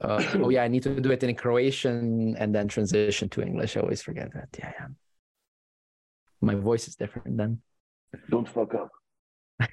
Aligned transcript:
Uh, 0.00 0.22
oh 0.44 0.50
yeah, 0.50 0.64
I 0.64 0.68
need 0.68 0.82
to 0.82 1.00
do 1.00 1.10
it 1.10 1.22
in 1.22 1.34
Croatian 1.34 2.36
and 2.38 2.54
then 2.54 2.68
transition 2.68 3.28
to 3.28 3.42
English. 3.42 3.76
I 3.76 3.80
always 3.80 4.02
forget 4.02 4.32
that. 4.32 4.48
Yeah, 4.58 4.72
yeah. 4.78 4.88
My 6.40 6.54
voice 6.54 6.88
is 6.88 6.96
different 6.96 7.36
then. 7.36 7.62
Don't 8.30 8.48
fuck 8.48 8.74
up. 8.74 8.90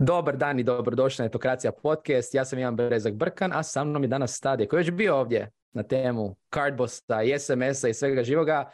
Dobar 0.00 0.36
dan 0.36 0.58
i 0.58 0.62
dobrodošli 0.62 1.22
na 1.22 1.26
Etokracija 1.26 1.72
podcast. 1.72 2.34
Ja 2.34 2.44
sam 2.44 2.58
Ivan 2.58 2.76
Berezak 2.76 3.14
Brkan, 3.14 3.52
a 3.52 3.62
sa 3.62 3.84
mnom 3.84 4.02
je 4.02 4.08
danas 4.08 4.32
Stadije 4.32 4.68
koji 4.68 4.78
je 4.78 4.82
već 4.82 4.90
bio 4.90 5.16
ovdje 5.16 5.50
na 5.72 5.82
temu 5.82 6.36
Cardbosta 6.54 7.22
i 7.22 7.38
SMS-a 7.38 7.88
i 7.88 7.94
svega 7.94 8.24
živoga. 8.24 8.70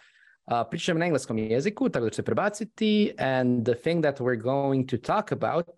Uh, 0.47 0.69
pričam 0.71 0.99
na 0.99 1.05
engleskom 1.05 1.39
jeziku, 1.39 1.89
tako 1.89 2.05
da 2.05 2.11
ću 2.11 2.15
se 2.17 2.23
prebaciti. 2.23 3.13
And 3.19 3.65
the 3.65 3.75
thing 3.75 4.03
that 4.03 4.21
we're 4.21 4.43
going 4.43 4.89
to 4.89 4.97
talk 4.97 5.33
about 5.33 5.69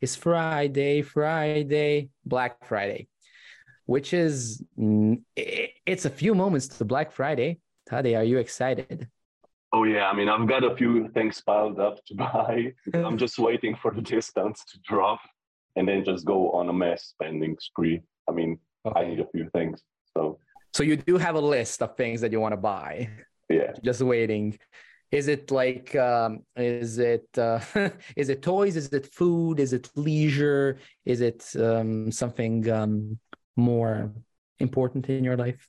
is 0.00 0.18
Friday, 0.22 1.02
Friday, 1.02 2.08
Black 2.22 2.52
Friday, 2.68 3.06
which 3.86 4.12
is, 4.12 4.62
it's 5.86 6.04
a 6.06 6.10
few 6.10 6.34
moments 6.34 6.78
to 6.78 6.84
Black 6.84 7.12
Friday. 7.12 7.56
Tade, 7.90 8.16
are 8.16 8.24
you 8.24 8.38
excited? 8.38 9.08
Oh 9.72 9.84
yeah, 9.84 10.10
I 10.10 10.16
mean 10.16 10.28
I've 10.28 10.48
got 10.48 10.64
a 10.64 10.76
few 10.76 11.08
things 11.14 11.40
piled 11.40 11.78
up 11.78 12.04
to 12.06 12.14
buy. 12.24 12.72
I'm 12.94 13.18
just 13.18 13.38
waiting 13.38 13.76
for 13.76 13.90
the 13.94 14.02
discounts 14.02 14.64
to 14.64 14.78
drop 14.82 15.20
and 15.76 15.88
then 15.88 16.04
just 16.04 16.24
go 16.24 16.50
on 16.50 16.68
a 16.68 16.72
mass 16.72 17.04
spending 17.04 17.56
spree. 17.60 18.00
I 18.28 18.32
mean, 18.32 18.58
okay. 18.84 19.00
I 19.00 19.08
need 19.08 19.20
a 19.20 19.26
few 19.32 19.48
things. 19.52 19.82
So 20.16 20.38
So 20.72 20.82
you 20.82 20.96
do 20.96 21.18
have 21.18 21.36
a 21.36 21.40
list 21.40 21.82
of 21.82 21.96
things 21.96 22.20
that 22.20 22.32
you 22.32 22.40
want 22.40 22.52
to 22.52 22.60
buy. 22.60 23.08
Yeah. 23.50 23.72
Just 23.82 24.00
waiting. 24.00 24.56
Is 25.10 25.26
it 25.26 25.50
like 25.50 25.96
um 25.96 26.44
is 26.56 26.98
it 26.98 27.26
uh 27.36 27.60
is 28.16 28.28
it 28.28 28.42
toys? 28.42 28.76
Is 28.76 28.92
it 28.92 29.12
food? 29.12 29.58
Is 29.58 29.72
it 29.72 29.90
leisure? 29.96 30.78
Is 31.04 31.20
it 31.20 31.44
um 31.58 32.12
something 32.12 32.70
um 32.70 33.18
more 33.56 34.12
important 34.60 35.08
in 35.08 35.24
your 35.24 35.36
life? 35.36 35.68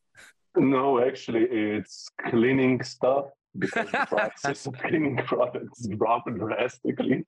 No, 0.55 1.03
actually 1.03 1.45
it's 1.49 2.07
cleaning 2.29 2.83
stuff 2.83 3.25
because 3.57 3.89
the 3.91 4.05
prices 4.05 4.67
of 4.67 4.73
cleaning 4.83 5.17
products 5.17 5.87
drop 5.97 6.25
drastically. 6.25 7.25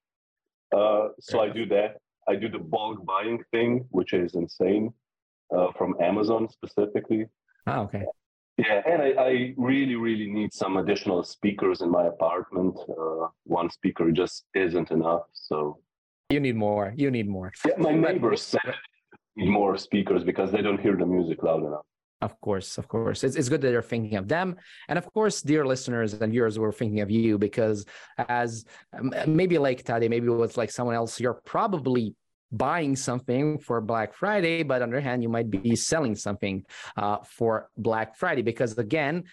Uh, 0.76 1.10
so 1.20 1.42
I 1.42 1.50
do 1.50 1.66
that. 1.68 1.98
I 2.28 2.36
do 2.36 2.48
the 2.50 2.60
bulk 2.60 3.06
buying 3.06 3.44
thing, 3.52 3.86
which 3.90 4.14
is 4.14 4.36
insane, 4.36 4.94
uh, 5.56 5.72
from 5.78 5.96
Amazon 6.02 6.48
specifically. 6.50 7.28
Ah, 7.68 7.82
okay. 7.82 8.06
Yeah, 8.58 8.82
and 8.86 9.02
I, 9.02 9.10
I 9.20 9.54
really, 9.58 9.96
really 9.96 10.30
need 10.30 10.54
some 10.54 10.78
additional 10.78 11.24
speakers 11.24 11.82
in 11.82 11.90
my 11.90 12.06
apartment. 12.06 12.78
Uh, 12.88 13.28
one 13.46 13.70
speaker 13.72 14.12
just 14.12 14.46
isn't 14.54 14.92
enough. 14.92 15.24
So 15.34 15.80
you 16.30 16.40
need 16.40 16.56
more. 16.56 16.94
You 16.96 17.10
need 17.10 17.28
more. 17.28 17.52
Yeah, 17.66 17.78
my 17.78 17.94
neighbors 17.94 18.42
said 18.42 18.62
need 19.36 19.50
more 19.50 19.78
speakers 19.78 20.24
because 20.24 20.52
they 20.52 20.62
don't 20.62 20.80
hear 20.80 20.96
the 20.96 21.06
music 21.06 21.42
loud 21.42 21.66
enough. 21.66 21.82
Of 22.22 22.40
course, 22.40 22.78
of 22.78 22.88
course. 22.88 23.24
It's, 23.24 23.36
it's 23.36 23.50
good 23.50 23.62
that 23.62 23.72
you're 23.72 23.82
thinking 23.82 24.18
of 24.18 24.28
them. 24.28 24.56
And 24.88 24.98
of 24.98 25.12
course, 25.14 25.42
dear 25.42 25.66
listeners 25.66 26.14
and 26.14 26.32
viewers, 26.32 26.58
we're 26.58 26.72
thinking 26.72 27.02
of 27.02 27.12
you 27.12 27.38
because 27.38 27.86
as 28.30 28.66
maybe 29.28 29.58
like 29.58 29.84
Tade, 29.84 30.10
maybe 30.10 30.28
it 30.28 30.30
was 30.30 30.56
like 30.56 30.72
someone 30.72 30.96
else, 30.96 31.20
you're 31.20 31.42
probably 31.44 32.16
buying 32.54 32.96
something 32.96 33.58
for 33.58 33.82
Black 33.82 34.14
Friday, 34.14 34.64
but 34.64 34.82
on 34.82 34.90
the 34.90 34.98
other 34.98 35.02
hand, 35.02 35.24
you 35.24 35.30
might 35.30 35.50
be 35.50 35.76
selling 35.76 36.16
something 36.16 36.64
uh, 36.96 37.18
for 37.26 37.70
Black 37.78 38.16
Friday 38.16 38.42
because 38.42 38.78
again, 38.78 39.26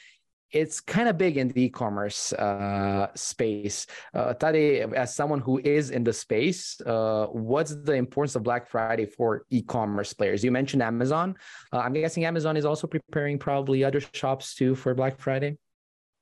it's 0.52 0.80
kind 0.80 1.08
of 1.08 1.16
big 1.16 1.36
in 1.36 1.48
the 1.48 1.64
e-commerce 1.64 2.32
uh, 2.32 3.06
space. 3.14 3.86
Uh, 4.12 4.34
Tade, 4.34 4.92
as 4.94 5.14
someone 5.14 5.40
who 5.40 5.60
is 5.62 5.90
in 5.90 6.02
the 6.02 6.12
space, 6.12 6.80
uh, 6.86 7.26
what's 7.26 7.74
the 7.74 7.92
importance 7.92 8.34
of 8.34 8.42
Black 8.42 8.68
Friday 8.68 9.06
for 9.06 9.44
e-commerce 9.50 10.12
players? 10.12 10.42
You 10.42 10.50
mentioned 10.50 10.82
Amazon. 10.82 11.36
Uh, 11.72 11.78
I'm 11.78 11.92
guessing 11.92 12.24
Amazon 12.24 12.56
is 12.56 12.64
also 12.64 12.88
preparing 12.88 13.38
probably 13.38 13.84
other 13.84 14.00
shops 14.12 14.54
too 14.56 14.74
for 14.74 14.92
Black 14.92 15.20
Friday. 15.20 15.56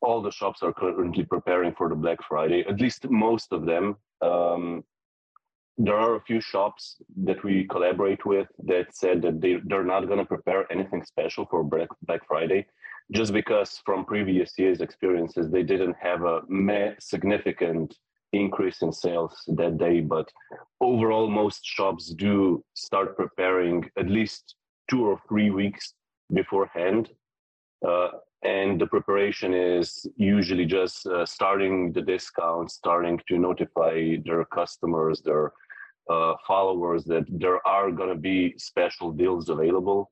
All 0.03 0.21
the 0.21 0.31
shops 0.31 0.63
are 0.63 0.73
currently 0.73 1.25
preparing 1.25 1.75
for 1.75 1.89
the 1.89 1.95
Black 1.95 2.19
Friday. 2.23 2.65
At 2.69 2.81
least 2.81 3.09
most 3.09 3.53
of 3.53 3.65
them. 3.65 3.97
Um, 4.21 4.85
there 5.79 5.97
are 5.97 6.17
a 6.17 6.21
few 6.23 6.41
shops 6.41 6.97
that 7.25 7.43
we 7.45 7.65
collaborate 7.69 8.27
with 8.27 8.49
that 8.65 8.95
said 8.95 9.23
that 9.23 9.41
they, 9.41 9.57
they're 9.65 9.85
not 9.85 10.07
going 10.07 10.19
to 10.19 10.25
prepare 10.25 10.71
anything 10.73 11.05
special 11.05 11.47
for 11.47 11.63
Black, 11.63 11.89
Black 12.07 12.27
Friday 12.27 12.67
just 13.13 13.33
because 13.33 13.81
from 13.87 14.05
previous 14.05 14.59
years' 14.59 14.81
experiences, 14.81 15.51
they 15.51 15.63
didn't 15.63 15.97
have 16.01 16.25
a 16.25 16.43
significant 16.99 17.97
increase 18.33 18.83
in 18.83 18.93
sales 18.93 19.43
that 19.49 19.79
day. 19.79 20.01
But 20.01 20.31
overall, 20.81 21.29
most 21.29 21.65
shops 21.65 22.13
do 22.13 22.63
start 22.75 23.17
preparing 23.17 23.91
at 23.99 24.11
least 24.11 24.57
two 24.91 25.07
or 25.07 25.21
three 25.29 25.51
weeks 25.51 25.95
beforehand. 26.33 27.11
Uh, 27.87 28.09
and 28.43 28.81
the 28.81 28.87
preparation 28.87 29.55
is 29.55 30.07
usually 30.17 30.67
just 30.67 31.07
uh, 31.07 31.25
starting 31.25 31.93
the 31.93 32.03
discount, 32.03 32.71
starting 32.71 33.19
to 33.29 33.39
notify 33.39 34.17
their 34.25 34.45
customers, 34.45 35.23
their 35.23 35.53
uh, 36.09 36.35
followers 36.47 37.05
that 37.05 37.25
there 37.29 37.67
are 37.67 37.91
going 37.91 38.09
to 38.09 38.21
be 38.21 38.55
special 38.57 39.13
deals 39.13 39.49
available 39.49 40.11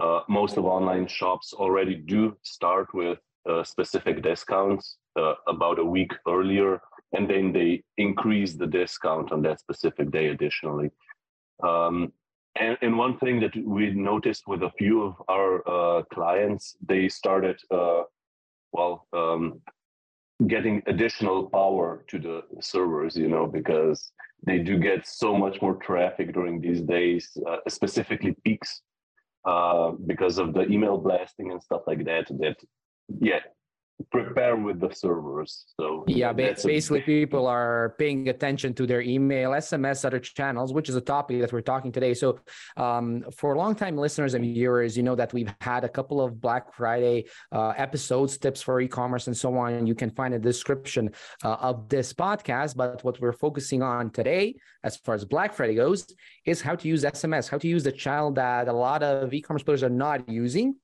uh, 0.00 0.20
most 0.28 0.56
of 0.56 0.64
online 0.64 1.06
shops 1.06 1.52
already 1.52 1.94
do 1.94 2.36
start 2.42 2.92
with 2.94 3.18
uh, 3.48 3.62
specific 3.62 4.22
discounts 4.22 4.96
uh, 5.18 5.34
about 5.46 5.78
a 5.78 5.84
week 5.84 6.12
earlier, 6.26 6.80
and 7.12 7.28
then 7.28 7.52
they 7.52 7.82
increase 7.98 8.54
the 8.54 8.66
discount 8.66 9.32
on 9.32 9.42
that 9.42 9.60
specific 9.60 10.10
day 10.10 10.28
additionally. 10.28 10.90
Um, 11.62 12.12
and, 12.58 12.76
and, 12.82 12.98
one 12.98 13.18
thing 13.18 13.40
that 13.40 13.54
we 13.64 13.90
noticed 13.90 14.46
with 14.46 14.62
a 14.62 14.72
few 14.78 15.02
of 15.02 15.14
our 15.28 15.68
uh, 15.68 16.02
clients, 16.12 16.76
they 16.86 17.08
started, 17.08 17.58
uh, 17.70 18.02
well, 18.72 19.06
um, 19.12 19.60
getting 20.46 20.82
additional 20.86 21.48
power 21.48 22.04
to 22.08 22.18
the 22.18 22.42
servers, 22.60 23.16
you 23.16 23.28
know, 23.28 23.46
because 23.46 24.12
they 24.46 24.58
do 24.58 24.78
get 24.78 25.06
so 25.06 25.36
much 25.36 25.62
more 25.62 25.74
traffic 25.76 26.32
during 26.34 26.60
these 26.60 26.80
days, 26.80 27.30
uh, 27.48 27.58
specifically 27.68 28.36
peaks 28.44 28.82
uh, 29.44 29.92
because 30.06 30.38
of 30.38 30.54
the 30.54 30.62
email 30.68 30.98
blasting 30.98 31.52
and 31.52 31.62
stuff 31.62 31.82
like 31.86 32.04
that. 32.04 32.26
That 32.38 32.56
yeah, 33.20 33.40
prepare 34.10 34.56
with 34.56 34.80
the 34.80 34.90
servers. 34.94 35.64
So 35.78 36.04
yeah, 36.06 36.32
basically 36.32 37.00
a... 37.00 37.02
people 37.02 37.46
are 37.46 37.94
paying 37.98 38.28
attention 38.28 38.74
to 38.74 38.86
their 38.86 39.00
email, 39.00 39.50
SMS, 39.50 40.04
other 40.04 40.18
channels, 40.18 40.72
which 40.72 40.88
is 40.88 40.96
a 40.96 41.00
topic 41.00 41.40
that 41.40 41.52
we're 41.52 41.60
talking 41.60 41.92
today. 41.92 42.14
So 42.14 42.40
um, 42.76 43.24
for 43.36 43.56
long-time 43.56 43.96
listeners 43.96 44.34
and 44.34 44.44
viewers, 44.44 44.96
you 44.96 45.02
know 45.02 45.14
that 45.14 45.32
we've 45.32 45.52
had 45.60 45.84
a 45.84 45.88
couple 45.88 46.20
of 46.20 46.40
Black 46.40 46.74
Friday 46.74 47.26
uh, 47.52 47.72
episodes, 47.76 48.36
tips 48.38 48.62
for 48.62 48.80
e-commerce, 48.80 49.26
and 49.26 49.36
so 49.36 49.56
on. 49.56 49.74
And 49.74 49.88
you 49.88 49.94
can 49.94 50.10
find 50.10 50.34
a 50.34 50.38
description 50.38 51.10
uh, 51.44 51.54
of 51.54 51.88
this 51.88 52.12
podcast. 52.12 52.76
But 52.76 53.04
what 53.04 53.20
we're 53.20 53.32
focusing 53.32 53.82
on 53.82 54.10
today, 54.10 54.56
as 54.84 54.96
far 54.96 55.14
as 55.14 55.24
Black 55.24 55.54
Friday 55.54 55.74
goes, 55.74 56.06
is 56.44 56.60
how 56.60 56.74
to 56.74 56.88
use 56.88 57.04
SMS, 57.04 57.48
how 57.48 57.58
to 57.58 57.68
use 57.68 57.84
the 57.84 57.92
channel 57.92 58.32
that 58.32 58.68
a 58.68 58.72
lot 58.72 59.02
of 59.02 59.32
e-commerce 59.32 59.62
players 59.62 59.82
are 59.82 59.90
not 59.90 60.28
using 60.28 60.76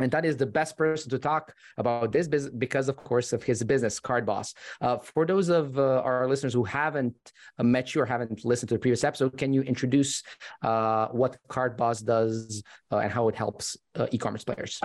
and 0.00 0.10
that 0.12 0.24
is 0.24 0.36
the 0.36 0.46
best 0.46 0.76
person 0.76 1.10
to 1.10 1.18
talk 1.18 1.54
about 1.76 2.12
this 2.12 2.26
business 2.28 2.52
because 2.56 2.88
of 2.88 2.96
course 2.96 3.32
of 3.32 3.42
his 3.42 3.62
business 3.62 4.00
CartBoss. 4.00 4.54
Uh, 4.80 4.98
for 4.98 5.26
those 5.26 5.48
of 5.48 5.78
uh, 5.78 6.02
our 6.02 6.28
listeners 6.28 6.54
who 6.54 6.64
haven't 6.64 7.14
uh, 7.58 7.62
met 7.62 7.94
you 7.94 8.00
or 8.02 8.06
haven't 8.06 8.44
listened 8.44 8.68
to 8.68 8.74
the 8.74 8.78
previous 8.78 9.04
episode 9.04 9.36
can 9.36 9.52
you 9.52 9.62
introduce 9.62 10.22
uh, 10.62 11.06
what 11.08 11.36
CartBoss 11.48 12.04
does 12.04 12.62
uh, 12.90 12.98
and 12.98 13.12
how 13.12 13.28
it 13.28 13.34
helps 13.34 13.76
uh, 13.96 14.06
e-commerce 14.10 14.44
players? 14.44 14.80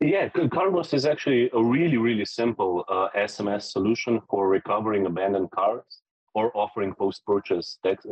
Yeah 0.00 0.28
CartBoss 0.28 0.94
is 0.94 1.04
actually 1.04 1.50
a 1.52 1.62
really 1.62 1.98
really 1.98 2.24
simple 2.24 2.84
sms 3.16 3.62
solution 3.62 4.20
for 4.30 4.48
recovering 4.48 5.06
abandoned 5.06 5.50
carts 5.50 6.02
or 6.32 6.56
offering 6.56 6.94
post-purchase 6.94 7.78
text, 7.84 8.06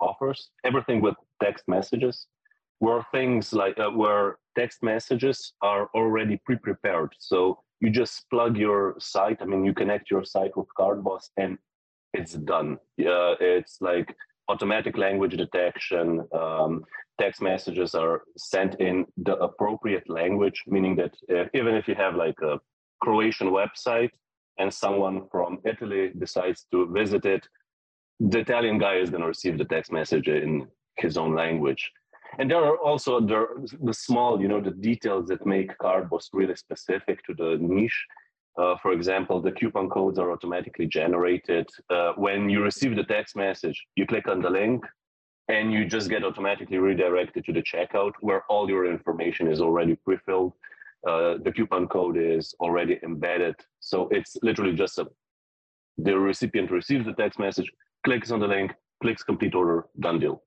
offers 0.00 0.50
everything 0.64 1.00
with 1.00 1.14
text 1.40 1.64
messages 1.68 2.26
where 2.80 3.06
things 3.12 3.52
like 3.52 3.78
uh, 3.78 3.90
where 3.90 4.38
text 4.58 4.82
messages 4.82 5.52
are 5.62 5.88
already 5.94 6.40
pre-prepared. 6.44 7.14
So 7.18 7.62
you 7.80 7.90
just 7.90 8.28
plug 8.30 8.56
your 8.56 8.96
site. 8.98 9.38
I 9.40 9.44
mean, 9.44 9.64
you 9.64 9.72
connect 9.72 10.10
your 10.10 10.24
site 10.24 10.56
with 10.56 10.66
CartBoss, 10.78 11.28
and 11.36 11.56
it's 12.12 12.32
done. 12.32 12.78
Uh, 12.98 13.36
it's 13.40 13.78
like 13.80 14.14
automatic 14.48 14.98
language 14.98 15.36
detection. 15.36 16.26
Um, 16.34 16.84
text 17.20 17.42
messages 17.42 17.94
are 17.94 18.22
sent 18.36 18.80
in 18.80 19.06
the 19.18 19.36
appropriate 19.36 20.08
language, 20.08 20.64
meaning 20.66 20.96
that 20.96 21.14
uh, 21.32 21.44
even 21.54 21.74
if 21.74 21.86
you 21.86 21.94
have 21.94 22.16
like 22.16 22.40
a 22.42 22.58
Croatian 23.02 23.48
website 23.50 24.10
and 24.58 24.72
someone 24.72 25.28
from 25.30 25.58
Italy 25.66 26.12
decides 26.18 26.66
to 26.72 26.90
visit 26.92 27.24
it, 27.26 27.46
the 28.20 28.38
Italian 28.38 28.78
guy 28.78 28.96
is 28.96 29.10
going 29.10 29.22
to 29.22 29.28
receive 29.28 29.58
the 29.58 29.64
text 29.66 29.92
message 29.92 30.28
in 30.28 30.66
his 30.96 31.16
own 31.16 31.34
language 31.34 31.90
and 32.38 32.50
there 32.50 32.64
are 32.64 32.78
also 32.78 33.20
the, 33.20 33.46
the 33.82 33.94
small 33.94 34.40
you 34.40 34.48
know 34.48 34.60
the 34.60 34.70
details 34.70 35.26
that 35.28 35.44
make 35.46 35.76
CartBoss 35.78 36.28
really 36.32 36.56
specific 36.56 37.24
to 37.24 37.34
the 37.34 37.58
niche 37.60 38.06
uh, 38.58 38.76
for 38.82 38.92
example 38.92 39.40
the 39.40 39.52
coupon 39.52 39.88
codes 39.88 40.18
are 40.18 40.30
automatically 40.32 40.86
generated 40.86 41.68
uh, 41.90 42.12
when 42.16 42.48
you 42.48 42.62
receive 42.62 42.96
the 42.96 43.04
text 43.04 43.36
message 43.36 43.86
you 43.96 44.06
click 44.06 44.28
on 44.28 44.40
the 44.40 44.50
link 44.50 44.84
and 45.50 45.72
you 45.72 45.84
just 45.84 46.08
get 46.08 46.24
automatically 46.24 46.78
redirected 46.78 47.44
to 47.44 47.52
the 47.52 47.62
checkout 47.62 48.12
where 48.20 48.44
all 48.48 48.68
your 48.68 48.86
information 48.86 49.50
is 49.50 49.60
already 49.60 49.96
pre-filled. 49.96 50.52
Uh, 51.06 51.38
the 51.42 51.50
coupon 51.50 51.88
code 51.88 52.16
is 52.16 52.54
already 52.60 53.00
embedded. 53.02 53.56
So 53.80 54.08
it's 54.10 54.36
literally 54.42 54.74
just 54.74 54.98
a 54.98 55.08
the 55.98 56.18
recipient 56.18 56.70
receives 56.70 57.04
the 57.04 57.12
text 57.12 57.38
message, 57.38 57.70
clicks 58.04 58.30
on 58.30 58.40
the 58.40 58.46
link, 58.46 58.72
clicks 59.02 59.22
complete 59.22 59.54
order, 59.54 59.86
done 59.98 60.18
deal. 60.18 60.42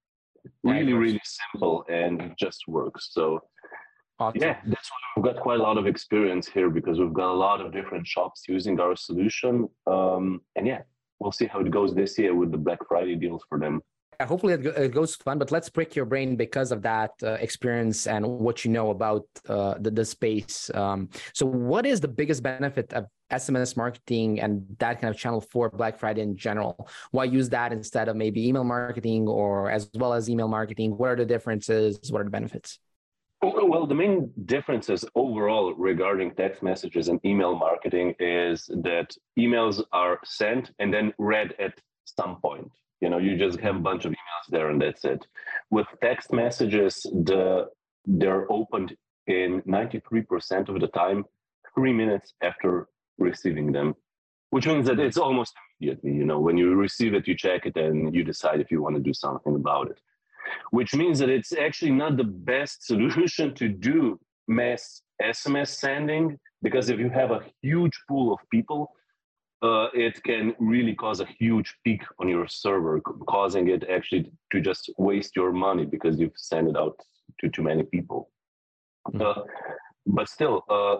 Really, 0.63 0.94
really 0.94 1.22
simple 1.24 1.86
and 1.90 2.34
just 2.38 2.63
works. 2.68 3.10
So 3.12 3.42
awesome. 4.19 4.42
yeah, 4.42 4.60
that's 4.66 4.90
why 4.92 4.98
we've 5.16 5.25
got 5.25 5.42
quite 5.42 5.60
a 5.60 5.63
lot 5.63 5.78
of 5.78 5.88
experience 5.88 6.48
here 6.48 6.69
because 6.69 7.00
we've 7.00 7.13
got 7.13 7.31
a 7.31 7.40
lot 7.48 7.62
of 7.62 7.72
different 7.72 8.07
shops 8.07 8.44
using 8.48 8.80
our 8.80 8.95
solution. 8.95 9.68
Um, 9.88 10.42
and 10.56 10.68
yeah, 10.68 10.81
we'll 11.19 11.31
see 11.31 11.45
how 11.45 11.60
it 11.60 11.72
goes 11.72 11.94
this 11.94 12.18
year 12.18 12.36
with 12.36 12.51
the 12.51 12.57
Black 12.57 12.80
Friday 12.88 13.16
deals 13.16 13.44
for 13.48 13.60
them 13.60 13.81
hopefully 14.25 14.53
it, 14.53 14.93
goes 14.93 15.15
fun 15.15 15.37
but 15.37 15.51
let's 15.51 15.69
prick 15.69 15.95
your 15.95 16.05
brain 16.05 16.35
because 16.35 16.71
of 16.71 16.81
that 16.81 17.11
uh, 17.23 17.33
experience 17.33 18.07
and 18.07 18.25
what 18.25 18.63
you 18.63 18.71
know 18.71 18.89
about 18.89 19.25
uh, 19.49 19.75
the, 19.79 19.91
the 19.91 20.05
space. 20.05 20.69
Um, 20.73 21.09
so 21.33 21.45
what 21.45 21.85
is 21.85 21.99
the 21.99 22.07
biggest 22.07 22.43
benefit 22.43 22.93
of 22.93 23.05
sms 23.31 23.75
marketing 23.75 24.39
and 24.41 24.63
that 24.79 25.01
kind 25.01 25.13
of 25.13 25.19
channel 25.19 25.41
for 25.41 25.69
black 25.69 25.97
friday 25.97 26.21
in 26.21 26.35
general? 26.35 26.87
Why 27.11 27.25
use 27.25 27.49
that 27.49 27.71
instead 27.71 28.07
of 28.07 28.15
maybe 28.15 28.47
email 28.47 28.63
marketing 28.63 29.27
or 29.27 29.69
as 29.69 29.89
well 29.95 30.13
as 30.13 30.29
email 30.29 30.47
marketing? 30.47 30.97
What 30.97 31.09
are 31.11 31.15
the 31.15 31.25
differences? 31.25 32.11
What 32.11 32.21
are 32.21 32.25
the 32.25 32.29
benefits? 32.29 32.79
Well, 33.41 33.85
the 33.87 33.95
main 33.95 34.31
differences 34.45 35.03
overall 35.15 35.73
regarding 35.73 36.33
text 36.35 36.63
messages 36.63 37.09
and 37.09 37.19
email 37.25 37.55
marketing 37.55 38.15
is 38.19 38.69
that 38.83 39.13
emails 39.37 39.83
are 39.91 40.19
sent 40.23 40.71
and 40.79 40.93
then 40.93 41.13
read 41.17 41.53
at 41.59 41.73
some 42.05 42.39
point 42.39 42.71
you 43.03 43.09
know 43.09 43.19
you 43.25 43.33
just 43.45 43.59
have 43.59 43.75
a 43.75 43.85
bunch 43.89 44.03
of 44.05 44.11
emails 44.11 44.47
there 44.50 44.69
and 44.69 44.81
that's 44.81 45.03
it. 45.13 45.21
With 45.69 45.88
text 46.01 46.31
messages 46.31 46.94
the 47.29 47.44
they're 48.05 48.45
opened 48.59 48.95
in 49.27 49.61
93% 49.61 50.69
of 50.69 50.75
the 50.83 50.91
time 51.01 51.19
three 51.73 51.94
minutes 51.94 52.33
after 52.50 52.88
receiving 53.17 53.71
them 53.77 53.89
which 54.53 54.67
means 54.67 54.85
that 54.88 55.00
it's 55.05 55.21
almost 55.25 55.53
immediately 55.61 56.13
you 56.19 56.25
know 56.29 56.39
when 56.45 56.57
you 56.61 56.67
receive 56.88 57.13
it 57.17 57.27
you 57.29 57.35
check 57.45 57.61
it 57.69 57.75
and 57.85 58.15
you 58.15 58.23
decide 58.33 58.59
if 58.61 58.69
you 58.71 58.79
want 58.81 58.95
to 58.95 59.01
do 59.09 59.13
something 59.25 59.56
about 59.63 59.88
it. 59.94 59.99
Which 60.77 60.91
means 61.01 61.17
that 61.19 61.29
it's 61.38 61.53
actually 61.67 61.95
not 62.03 62.17
the 62.17 62.29
best 62.53 62.75
solution 62.91 63.53
to 63.61 63.67
do 63.91 63.97
mass 64.59 64.83
sms 65.21 65.69
sending 65.83 66.25
because 66.65 66.85
if 66.94 66.97
you 67.03 67.09
have 67.21 67.31
a 67.31 67.41
huge 67.61 67.97
pool 68.07 68.27
of 68.33 68.39
people 68.56 68.81
uh, 69.63 69.88
it 69.94 70.21
can 70.24 70.54
really 70.60 70.94
cause 70.94 71.21
a 71.21 71.25
huge 71.25 71.74
peak 71.86 72.01
on 72.19 72.27
your 72.27 72.48
server, 72.48 73.00
causing 73.30 73.69
it 73.69 73.89
actually 73.89 74.30
to 74.51 74.60
just 74.60 74.92
waste 74.98 75.36
your 75.38 75.54
money 75.54 75.86
because 75.86 76.19
you've 76.19 76.36
sent 76.36 76.68
it 76.68 76.75
out 76.75 77.00
to 77.39 77.50
too 77.50 77.63
many 77.63 77.83
people. 77.83 78.30
Mm-hmm. 79.07 79.21
Uh, 79.21 79.44
but 80.06 80.27
still, 80.27 80.65
uh, 80.69 80.98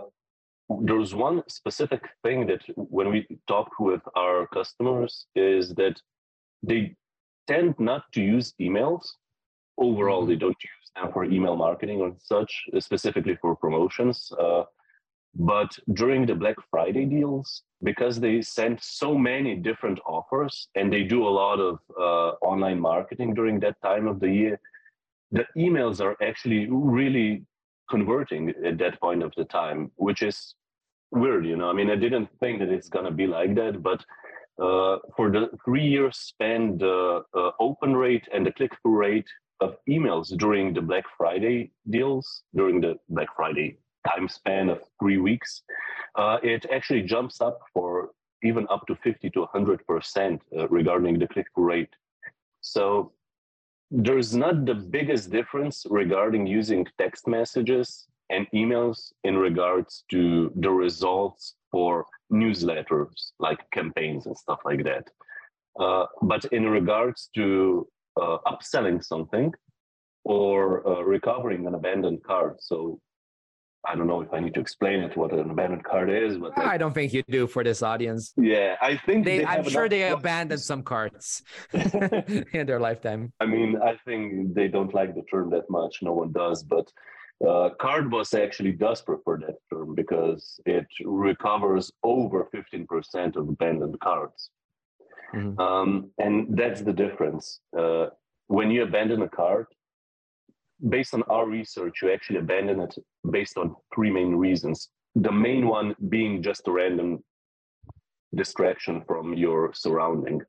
there's 0.82 1.14
one 1.14 1.44
specific 1.50 2.02
thing 2.24 2.48
that 2.48 2.62
when 2.76 3.10
we 3.12 3.28
talk 3.48 3.70
with 3.80 4.02
our 4.16 4.48
customers 4.48 5.26
is 5.36 5.74
that 5.76 6.00
they 6.64 6.96
tend 7.48 7.76
not 7.80 8.04
to 8.14 8.22
use 8.22 8.54
emails. 8.62 9.06
Overall, 9.78 10.22
mm-hmm. 10.22 10.30
they 10.30 10.36
don't 10.38 10.64
use 10.64 10.92
them 10.96 11.12
for 11.12 11.26
email 11.26 11.58
marketing 11.58 12.00
or 12.00 12.14
such, 12.18 12.64
specifically 12.80 13.38
for 13.42 13.58
promotions. 13.58 14.32
But 15.36 15.78
during 15.94 16.26
the 16.26 16.36
Black 16.36 16.58
Friday 16.70 17.06
deals, 17.06 17.64
because 17.82 18.20
they 18.20 18.42
send 18.42 18.80
so 18.82 19.18
many 19.18 19.56
different 19.56 20.00
offers 20.06 20.68
and 20.76 20.94
they 20.94 21.04
do 21.04 21.28
a 21.28 21.30
lot 21.30 21.60
of 21.60 21.80
uh, 22.00 22.36
online 22.46 22.80
marketing 22.80 23.34
during 23.34 23.60
that 23.62 23.82
time 23.82 24.08
of 24.08 24.20
the 24.20 24.30
year, 24.30 24.60
the 25.32 25.46
emails 25.58 26.00
are 26.00 26.16
actually 26.22 26.68
really 26.70 27.46
converting 27.90 28.54
at 28.64 28.78
that 28.78 29.00
point 29.02 29.24
of 29.24 29.34
the 29.36 29.46
time, 29.46 29.92
which 29.96 30.22
is 30.22 30.54
weird. 31.12 31.46
You 31.46 31.58
know, 31.58 31.70
I 31.70 31.74
mean, 31.74 31.90
I 31.90 31.96
didn't 31.96 32.30
think 32.40 32.60
that 32.60 32.70
it's 32.70 32.90
going 32.90 33.06
to 33.06 33.12
be 33.12 33.26
like 33.26 33.56
that, 33.56 33.82
but 33.82 34.06
uh, 34.64 35.00
for 35.16 35.32
the 35.32 35.50
three 35.66 35.86
years 35.86 36.18
span, 36.18 36.78
the 36.78 37.24
uh, 37.36 37.52
open 37.60 37.96
rate 37.96 38.28
and 38.32 38.46
the 38.46 38.52
click 38.52 38.72
through 38.84 38.98
rate 38.98 39.28
of 39.62 39.78
emails 39.90 40.38
during 40.38 40.74
the 40.74 40.82
Black 40.82 41.06
Friday 41.18 41.72
deals, 41.90 42.44
during 42.54 42.80
the 42.80 43.00
Black 43.10 43.30
Friday 43.36 43.80
time 44.10 44.28
span 44.28 44.70
of 44.70 44.82
three 45.00 45.18
weeks, 45.18 45.64
uh, 46.16 46.38
it 46.44 46.66
actually 46.72 47.02
jumps 47.02 47.42
up 47.42 47.60
for 47.74 48.12
even 48.44 48.68
up 48.70 48.86
to 48.88 48.96
50 48.96 49.30
to 49.32 49.46
100% 49.54 50.40
uh, 50.58 50.68
regarding 50.68 51.18
the 51.18 51.28
click-through 51.28 51.66
rate. 51.66 51.94
So 52.62 53.14
there's 53.90 54.36
not 54.36 54.66
the 54.66 54.76
biggest 54.76 55.32
difference 55.32 55.86
regarding 55.90 56.48
using 56.48 56.86
text 56.98 57.28
messages 57.28 58.08
and 58.30 58.48
emails 58.54 59.12
in 59.24 59.38
regards 59.38 60.04
to 60.12 60.52
the 60.56 60.70
results 60.70 61.56
for 61.72 62.06
newsletters 62.32 63.32
like 63.40 63.60
campaigns 63.72 64.26
and 64.26 64.38
stuff 64.38 64.60
like 64.66 64.84
that. 64.84 65.08
Uh, 65.80 66.06
but 66.22 66.46
in 66.46 66.68
regards 66.70 67.30
to 67.36 67.88
uh, 68.20 68.38
upselling 68.48 69.04
something 69.04 69.54
or 70.24 70.88
uh, 70.88 71.02
recovering 71.02 71.68
an 71.68 71.76
abandoned 71.76 72.24
cart, 72.24 72.62
so 72.62 73.00
I 73.86 73.96
don't 73.96 74.08
know 74.08 74.22
if 74.22 74.34
I 74.34 74.40
need 74.40 74.54
to 74.54 74.62
explain 74.62 75.02
it 75.02 75.18
what 75.18 75.34
an 75.34 75.50
abandoned 75.50 75.84
cart 75.84 76.10
is, 76.10 76.38
but 76.38 76.58
like, 76.58 76.66
I 76.66 76.78
don't 76.78 76.94
think 76.94 77.14
you 77.14 77.22
do 77.30 77.48
for 77.48 77.64
this 77.64 77.84
audience. 77.84 78.34
Yeah, 78.38 78.76
I 78.82 78.98
think 79.06 79.26
they, 79.26 79.40
they 79.40 79.46
I'm 79.46 79.68
sure 79.68 79.90
they 79.90 80.10
abandoned 80.10 80.62
some 80.62 80.84
carts 80.84 81.44
in 81.74 82.66
their 82.66 82.80
lifetime. 82.80 83.34
I 83.42 83.46
mean, 83.46 83.78
I 83.84 83.98
think 84.06 84.54
they 84.54 84.70
don't 84.70 84.94
like 84.94 85.16
the 85.16 85.24
term 85.24 85.50
that 85.52 85.70
much. 85.70 86.00
No 86.02 86.14
one 86.14 86.32
does, 86.32 86.64
but 86.64 86.90
uh, 87.42 87.72
CartBoss 87.80 88.42
actually 88.42 88.72
does 88.72 89.02
prefer 89.02 89.38
that 89.40 89.58
term 89.70 89.96
because 89.96 90.60
it 90.66 90.88
recovers 91.04 91.92
over 92.04 92.48
15% 92.56 93.36
of 93.36 93.50
abandoned 93.50 94.00
carts. 94.00 94.50
Mm-hmm. 95.36 95.60
Um, 95.60 96.12
and 96.20 96.58
that's 96.58 96.82
the 96.82 96.94
difference. 96.94 97.60
Uh, 97.78 98.08
when 98.48 98.72
you 98.72 98.84
abandon 98.84 99.24
a 99.24 99.30
cart, 99.30 99.68
based 100.90 101.14
on 101.14 101.24
our 101.24 101.48
research, 101.48 102.02
you 102.02 102.12
actually 102.12 102.40
abandon 102.40 102.80
it 102.82 102.96
based 103.32 103.58
on 103.58 103.76
three 103.94 104.12
main 104.12 104.36
reasons. 104.36 104.90
The 105.16 105.32
main 105.32 105.68
one 105.68 105.96
being 106.10 106.42
just 106.42 106.68
a 106.68 106.72
random 106.72 107.24
distraction 108.36 109.04
from 109.08 109.34
your 109.34 109.74
surrounding. 109.74 110.42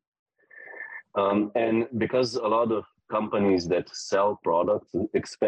Um, 1.16 1.52
and 1.54 1.86
because 1.98 2.34
a 2.34 2.46
lot 2.46 2.72
of 2.72 2.84
companies 3.10 3.68
that 3.68 3.88
sell 3.94 4.40
products, 4.42 4.90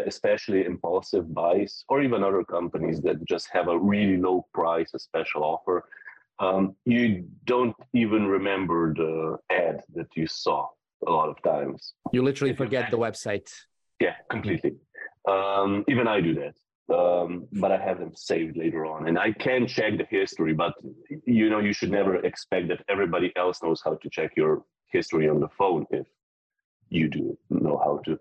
especially 0.06 0.65
impulsive 0.65 1.33
buys, 1.35 1.85
or 1.88 2.02
even 2.02 2.23
other 2.23 2.45
companies 2.45 3.00
that 3.02 3.25
just 3.25 3.49
have 3.52 3.69
a 3.69 3.78
really 3.78 4.19
low 4.19 4.47
price, 4.52 4.93
a 4.95 4.99
special 4.99 5.43
offer, 5.43 5.88
um, 6.38 6.76
you 6.85 7.26
don't 7.45 7.75
even 7.95 8.26
remember 8.26 8.93
the 8.95 9.38
ad 9.50 9.81
that 9.95 10.09
you 10.14 10.26
saw 10.26 10.69
a 11.07 11.11
lot 11.11 11.28
of 11.28 11.43
times. 11.43 11.95
You 12.12 12.23
literally 12.23 12.55
forget 12.55 12.90
the 12.90 12.99
website. 12.99 13.50
Yeah, 14.00 14.15
completely. 14.31 14.76
Um, 15.29 15.85
even 15.88 16.07
I 16.07 16.21
do 16.21 16.35
that. 16.35 16.55
Um, 16.95 17.49
but 17.53 17.73
I 17.73 17.79
have 17.79 17.99
them 17.99 18.12
saved 18.15 18.57
later 18.57 18.87
on, 18.87 19.09
and 19.09 19.19
I 19.19 19.33
can 19.33 19.67
check 19.67 19.99
the 19.99 20.07
history. 20.09 20.55
But 20.55 20.75
you 21.25 21.50
know, 21.50 21.59
you 21.59 21.73
should 21.73 21.91
never 21.91 22.17
expect 22.25 22.69
that 22.69 22.85
everybody 22.88 23.33
else 23.35 23.61
knows 23.61 23.83
how 23.85 23.95
to 23.95 24.11
check 24.11 24.33
your 24.37 24.62
history 24.93 25.29
on 25.29 25.41
the 25.41 25.49
phone 25.49 25.87
if 25.91 26.07
you 26.88 27.09
do 27.09 27.37
know 27.50 27.76
how 27.79 28.00
to. 28.05 28.19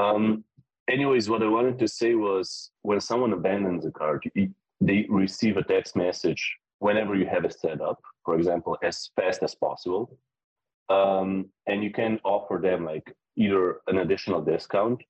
Um, 0.00 0.44
anyways, 0.88 1.28
what 1.28 1.42
I 1.42 1.48
wanted 1.48 1.78
to 1.80 1.88
say 1.88 2.14
was 2.14 2.70
when 2.82 3.00
someone 3.00 3.32
abandons 3.32 3.86
a 3.86 3.90
cart, 3.90 4.24
they 4.80 5.06
receive 5.08 5.56
a 5.56 5.64
text 5.64 5.96
message 5.96 6.56
whenever 6.78 7.14
you 7.14 7.26
have 7.26 7.44
a 7.44 7.50
setup, 7.50 7.98
for 8.24 8.36
example, 8.36 8.76
as 8.82 9.10
fast 9.16 9.42
as 9.42 9.54
possible. 9.54 10.18
Um, 10.88 11.46
and 11.66 11.82
you 11.82 11.90
can 11.90 12.20
offer 12.24 12.60
them 12.62 12.84
like 12.84 13.12
either 13.36 13.80
an 13.86 13.98
additional 13.98 14.42
discount, 14.42 15.02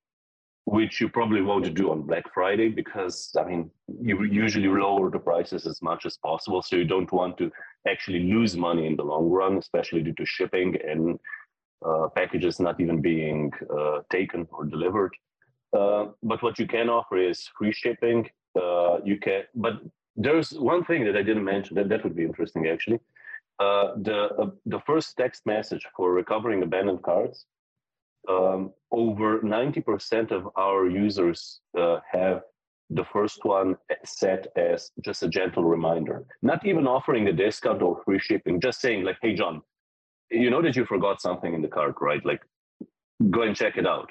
which 0.64 1.00
you 1.00 1.08
probably 1.08 1.42
won't 1.42 1.72
do 1.74 1.92
on 1.92 2.02
Black 2.02 2.32
Friday 2.34 2.68
because 2.68 3.34
I 3.38 3.44
mean 3.44 3.70
you 4.00 4.22
usually 4.24 4.68
lower 4.68 5.10
the 5.10 5.18
prices 5.18 5.66
as 5.66 5.80
much 5.80 6.06
as 6.06 6.16
possible, 6.16 6.62
so 6.62 6.76
you 6.76 6.84
don't 6.84 7.12
want 7.12 7.38
to 7.38 7.50
actually 7.88 8.24
lose 8.24 8.56
money 8.56 8.86
in 8.86 8.96
the 8.96 9.04
long 9.04 9.30
run, 9.30 9.58
especially 9.58 10.02
due 10.02 10.14
to 10.14 10.26
shipping 10.26 10.76
and 10.86 11.18
uh, 11.84 12.08
packages 12.14 12.58
not 12.58 12.80
even 12.80 13.00
being 13.00 13.52
uh, 13.76 14.00
taken 14.10 14.46
or 14.50 14.64
delivered. 14.64 15.12
Uh, 15.76 16.06
but 16.22 16.42
what 16.42 16.58
you 16.58 16.66
can 16.66 16.88
offer 16.88 17.16
is 17.16 17.48
free 17.56 17.72
shipping. 17.72 18.28
Uh, 18.60 18.98
you 19.04 19.18
can, 19.18 19.42
but 19.54 19.74
there's 20.16 20.52
one 20.52 20.82
thing 20.84 21.04
that 21.04 21.16
I 21.16 21.22
didn't 21.22 21.44
mention 21.44 21.76
that 21.76 21.88
that 21.90 22.02
would 22.02 22.16
be 22.16 22.24
interesting 22.24 22.66
actually. 22.66 22.98
Uh, 23.58 23.92
the 24.02 24.28
uh, 24.38 24.50
the 24.66 24.80
first 24.86 25.16
text 25.16 25.46
message 25.46 25.86
for 25.96 26.12
recovering 26.12 26.62
abandoned 26.62 27.02
carts 27.02 27.46
um, 28.28 28.72
over 28.90 29.40
90% 29.40 30.30
of 30.30 30.48
our 30.56 30.88
users 30.88 31.60
uh, 31.78 31.98
have 32.10 32.42
the 32.90 33.04
first 33.12 33.44
one 33.44 33.76
set 34.04 34.46
as 34.56 34.90
just 35.04 35.22
a 35.22 35.28
gentle 35.28 35.64
reminder, 35.64 36.24
not 36.42 36.64
even 36.64 36.86
offering 36.86 37.26
a 37.28 37.32
discount 37.32 37.82
or 37.82 38.02
free 38.04 38.18
shipping, 38.18 38.60
just 38.60 38.80
saying 38.80 39.04
like, 39.04 39.18
hey, 39.20 39.34
John, 39.34 39.62
you 40.30 40.50
know 40.50 40.62
that 40.62 40.76
you 40.76 40.84
forgot 40.84 41.20
something 41.20 41.52
in 41.54 41.62
the 41.62 41.68
cart, 41.68 41.96
right? 42.00 42.24
Like, 42.24 42.42
go 43.30 43.42
and 43.42 43.56
check 43.56 43.76
it 43.76 43.86
out. 43.86 44.10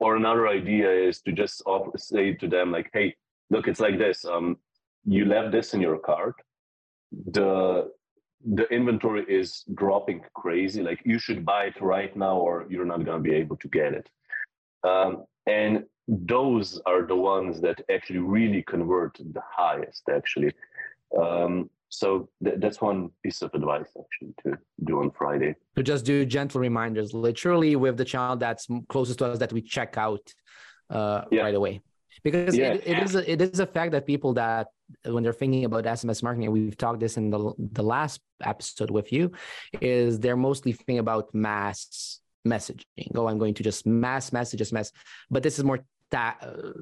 Or 0.00 0.16
another 0.16 0.48
idea 0.48 0.90
is 0.90 1.20
to 1.22 1.32
just 1.32 1.62
offer, 1.66 1.96
say 1.96 2.34
to 2.34 2.48
them 2.48 2.72
like, 2.72 2.90
hey, 2.92 3.14
look, 3.50 3.68
it's 3.68 3.80
like 3.80 3.98
this. 3.98 4.24
Um, 4.24 4.58
you 5.04 5.24
left 5.24 5.52
this 5.52 5.74
in 5.74 5.80
your 5.80 5.98
cart. 5.98 6.34
The 7.30 7.90
the 8.44 8.64
inventory 8.72 9.24
is 9.28 9.64
dropping 9.74 10.22
crazy. 10.34 10.82
Like 10.82 11.00
you 11.04 11.18
should 11.18 11.44
buy 11.44 11.64
it 11.64 11.80
right 11.80 12.14
now, 12.16 12.36
or 12.36 12.66
you're 12.68 12.84
not 12.84 13.04
going 13.04 13.22
to 13.22 13.30
be 13.30 13.34
able 13.36 13.56
to 13.56 13.68
get 13.68 13.94
it. 13.94 14.08
Um, 14.82 15.24
and 15.46 15.84
those 16.06 16.80
are 16.84 17.06
the 17.06 17.16
ones 17.16 17.60
that 17.62 17.80
actually 17.90 18.18
really 18.18 18.62
convert 18.62 19.16
the 19.18 19.42
highest. 19.50 20.02
Actually, 20.14 20.52
um, 21.18 21.70
so 21.88 22.28
th- 22.42 22.56
that's 22.58 22.80
one 22.80 23.10
piece 23.22 23.40
of 23.42 23.50
advice 23.54 23.88
actually 23.98 24.34
to 24.42 24.58
do 24.84 25.00
on 25.00 25.10
Friday. 25.10 25.54
To 25.76 25.82
just 25.82 26.04
do 26.04 26.26
gentle 26.26 26.60
reminders, 26.60 27.14
literally 27.14 27.76
with 27.76 27.96
the 27.96 28.04
child 28.04 28.40
that's 28.40 28.66
closest 28.88 29.20
to 29.20 29.26
us 29.26 29.38
that 29.38 29.52
we 29.52 29.62
check 29.62 29.96
out 29.96 30.32
uh, 30.90 31.22
yeah. 31.30 31.42
right 31.42 31.54
away 31.54 31.80
because 32.24 32.56
yeah. 32.56 32.72
it, 32.72 32.82
it 32.86 32.98
is 33.02 33.14
a, 33.14 33.30
it 33.30 33.40
is 33.40 33.60
a 33.60 33.66
fact 33.66 33.92
that 33.92 34.06
people 34.06 34.32
that 34.34 34.68
when 35.04 35.22
they're 35.22 35.32
thinking 35.32 35.64
about 35.64 35.84
SMS 35.84 36.22
marketing, 36.22 36.50
we've 36.50 36.76
talked 36.76 37.00
this 37.00 37.16
in 37.16 37.30
the 37.30 37.52
the 37.58 37.82
last 37.82 38.20
episode 38.42 38.90
with 38.90 39.12
you, 39.12 39.32
is 39.80 40.18
they're 40.18 40.36
mostly 40.36 40.72
thinking 40.72 40.98
about 40.98 41.34
mass 41.34 42.20
messaging. 42.46 43.10
Oh, 43.14 43.28
I'm 43.28 43.38
going 43.38 43.54
to 43.54 43.62
just 43.62 43.86
mass 43.86 44.32
messages, 44.32 44.72
mass, 44.72 44.92
but 45.30 45.42
this 45.42 45.58
is 45.58 45.64
more 45.64 45.80
ta- 46.10 46.36
uh, 46.40 46.72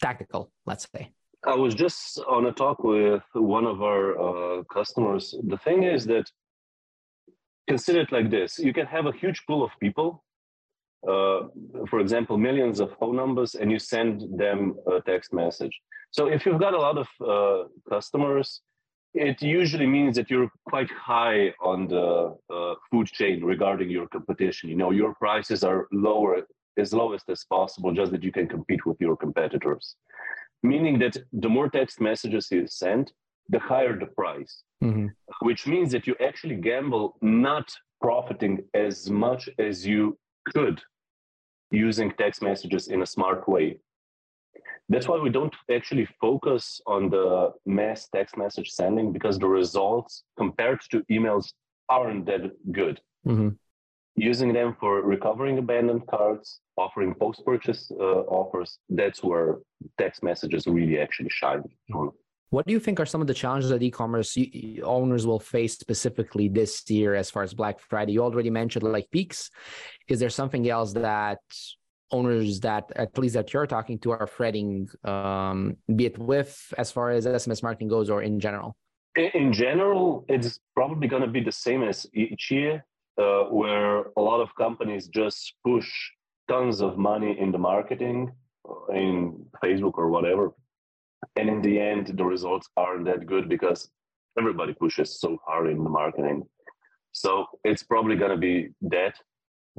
tactical, 0.00 0.50
let's 0.66 0.88
say. 0.94 1.10
I 1.46 1.54
was 1.54 1.74
just 1.74 2.20
on 2.28 2.46
a 2.46 2.52
talk 2.52 2.82
with 2.82 3.22
one 3.32 3.64
of 3.64 3.82
our 3.82 4.04
uh, 4.18 4.62
customers. 4.64 5.34
The 5.46 5.58
thing 5.58 5.84
is 5.84 6.04
that 6.06 6.30
consider 7.68 8.00
it 8.00 8.12
like 8.12 8.30
this: 8.30 8.58
you 8.58 8.72
can 8.72 8.86
have 8.86 9.06
a 9.06 9.12
huge 9.12 9.44
pool 9.46 9.62
of 9.64 9.70
people 9.80 10.24
uh, 11.06 11.40
for 11.88 12.00
example, 12.00 12.36
millions 12.36 12.80
of 12.80 12.96
phone 12.98 13.16
numbers 13.16 13.54
and 13.54 13.70
you 13.70 13.78
send 13.78 14.38
them 14.38 14.74
a 14.86 15.00
text 15.00 15.32
message. 15.32 15.80
So 16.10 16.26
if 16.26 16.44
you've 16.44 16.58
got 16.58 16.74
a 16.74 16.78
lot 16.78 16.98
of 16.98 17.08
uh, 17.24 17.68
customers, 17.88 18.62
it 19.14 19.40
usually 19.40 19.86
means 19.86 20.16
that 20.16 20.30
you're 20.30 20.50
quite 20.66 20.90
high 20.90 21.54
on 21.60 21.88
the 21.88 22.36
uh, 22.52 22.74
food 22.90 23.06
chain 23.06 23.44
regarding 23.44 23.90
your 23.90 24.08
competition. 24.08 24.68
You 24.68 24.76
know, 24.76 24.90
your 24.90 25.14
prices 25.14 25.64
are 25.64 25.88
lower, 25.92 26.42
as 26.76 26.92
lowest 26.92 27.28
as 27.28 27.44
possible, 27.44 27.92
just 27.92 28.12
that 28.12 28.22
you 28.22 28.32
can 28.32 28.48
compete 28.48 28.84
with 28.86 29.00
your 29.00 29.16
competitors. 29.16 29.96
Meaning 30.62 30.98
that 30.98 31.16
the 31.32 31.48
more 31.48 31.68
text 31.68 32.00
messages 32.00 32.48
you 32.50 32.66
send, 32.66 33.12
the 33.48 33.58
higher 33.58 33.98
the 33.98 34.06
price, 34.06 34.62
mm-hmm. 34.82 35.06
which 35.40 35.66
means 35.66 35.92
that 35.92 36.06
you 36.06 36.14
actually 36.20 36.56
gamble 36.56 37.16
not 37.22 37.72
profiting 38.00 38.64
as 38.74 39.08
much 39.10 39.48
as 39.58 39.86
you 39.86 40.18
could 40.46 40.80
using 41.70 42.12
text 42.12 42.42
messages 42.42 42.88
in 42.88 43.02
a 43.02 43.06
smart 43.06 43.48
way. 43.48 43.78
That's 44.88 45.06
why 45.06 45.18
we 45.18 45.28
don't 45.28 45.54
actually 45.70 46.08
focus 46.20 46.80
on 46.86 47.10
the 47.10 47.52
mass 47.66 48.08
text 48.08 48.38
message 48.38 48.70
sending 48.70 49.12
because 49.12 49.38
the 49.38 49.46
results 49.46 50.24
compared 50.38 50.80
to 50.90 51.02
emails 51.10 51.52
aren't 51.90 52.24
that 52.26 52.50
good. 52.72 53.00
Mm-hmm. 53.26 53.50
Using 54.16 54.52
them 54.52 54.76
for 54.80 55.02
recovering 55.02 55.58
abandoned 55.58 56.06
carts, 56.06 56.60
offering 56.76 57.14
post 57.14 57.44
purchase 57.44 57.90
uh, 58.00 58.22
offers, 58.38 58.78
that's 58.88 59.22
where 59.22 59.58
text 59.98 60.22
messages 60.22 60.66
really 60.66 60.98
actually 60.98 61.30
shine. 61.30 61.62
What 62.50 62.66
do 62.66 62.72
you 62.72 62.80
think 62.80 62.98
are 62.98 63.06
some 63.06 63.20
of 63.20 63.26
the 63.26 63.34
challenges 63.34 63.68
that 63.70 63.82
e-commerce 63.82 64.36
owners 64.82 65.26
will 65.26 65.38
face 65.38 65.76
specifically 65.78 66.48
this 66.48 66.88
year 66.88 67.14
as 67.14 67.30
far 67.30 67.42
as 67.42 67.52
Black 67.52 67.78
Friday? 67.78 68.12
You 68.12 68.22
already 68.22 68.48
mentioned 68.48 68.84
like 68.84 69.10
peaks. 69.10 69.50
Is 70.08 70.18
there 70.18 70.30
something 70.30 70.68
else 70.68 70.94
that 70.94 71.40
owners 72.10 72.60
that 72.60 72.90
at 72.96 73.16
least 73.18 73.34
that 73.34 73.52
you're 73.52 73.66
talking 73.66 73.98
to 73.98 74.12
are 74.12 74.26
fretting, 74.26 74.88
um, 75.04 75.76
be 75.94 76.06
it 76.06 76.18
with 76.18 76.72
as 76.78 76.90
far 76.90 77.10
as 77.10 77.26
SMS 77.26 77.62
marketing 77.62 77.88
goes 77.88 78.08
or 78.08 78.22
in 78.22 78.40
general? 78.40 78.74
In 79.16 79.52
general, 79.52 80.24
it's 80.28 80.58
probably 80.74 81.06
going 81.06 81.22
to 81.22 81.28
be 81.28 81.42
the 81.42 81.52
same 81.52 81.82
as 81.82 82.06
each 82.14 82.50
year, 82.50 82.84
uh, 83.18 83.44
where 83.44 84.06
a 84.16 84.22
lot 84.22 84.40
of 84.40 84.54
companies 84.54 85.08
just 85.08 85.54
push 85.66 85.90
tons 86.48 86.80
of 86.80 86.96
money 86.96 87.36
in 87.38 87.52
the 87.52 87.58
marketing, 87.58 88.32
uh, 88.66 88.92
in 88.92 89.44
Facebook 89.62 89.94
or 89.98 90.08
whatever, 90.08 90.54
and 91.36 91.48
in 91.48 91.60
the 91.62 91.78
end 91.80 92.06
the 92.14 92.24
results 92.24 92.68
aren't 92.76 93.04
that 93.04 93.26
good 93.26 93.48
because 93.48 93.90
everybody 94.38 94.72
pushes 94.74 95.20
so 95.20 95.38
hard 95.46 95.68
in 95.70 95.82
the 95.82 95.90
marketing 95.90 96.42
so 97.12 97.46
it's 97.64 97.82
probably 97.82 98.16
going 98.16 98.30
to 98.30 98.36
be 98.36 98.68
that 98.80 99.14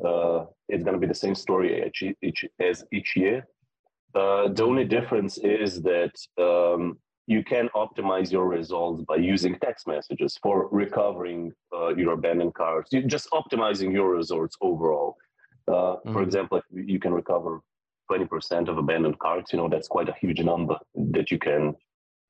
uh, 0.05 0.45
it's 0.69 0.83
going 0.83 0.93
to 0.93 0.99
be 0.99 1.07
the 1.07 1.13
same 1.13 1.35
story 1.35 1.85
each, 1.85 2.03
each, 2.21 2.45
as 2.59 2.83
each 2.91 3.15
year 3.15 3.45
uh, 4.15 4.47
the 4.49 4.63
only 4.63 4.85
difference 4.85 5.37
is 5.37 5.81
that 5.81 6.13
um, 6.41 6.97
you 7.27 7.43
can 7.43 7.69
optimize 7.75 8.31
your 8.31 8.47
results 8.47 9.03
by 9.07 9.15
using 9.15 9.55
text 9.59 9.87
messages 9.87 10.37
for 10.41 10.67
recovering 10.71 11.53
uh, 11.71 11.89
your 11.89 12.13
abandoned 12.13 12.55
carts. 12.55 12.91
You 12.91 13.03
just 13.03 13.29
optimizing 13.29 13.93
your 13.93 14.09
results 14.09 14.57
overall. 14.61 15.15
Uh, 15.67 15.71
mm-hmm. 15.71 16.13
For 16.13 16.23
example, 16.23 16.59
you 16.73 16.99
can 16.99 17.13
recover 17.13 17.61
20% 18.09 18.67
of 18.67 18.77
abandoned 18.77 19.19
carts, 19.19 19.53
you 19.53 19.59
know, 19.59 19.69
that's 19.69 19.87
quite 19.87 20.09
a 20.09 20.15
huge 20.19 20.41
number 20.41 20.77
that 20.95 21.31
you 21.31 21.37
can 21.37 21.75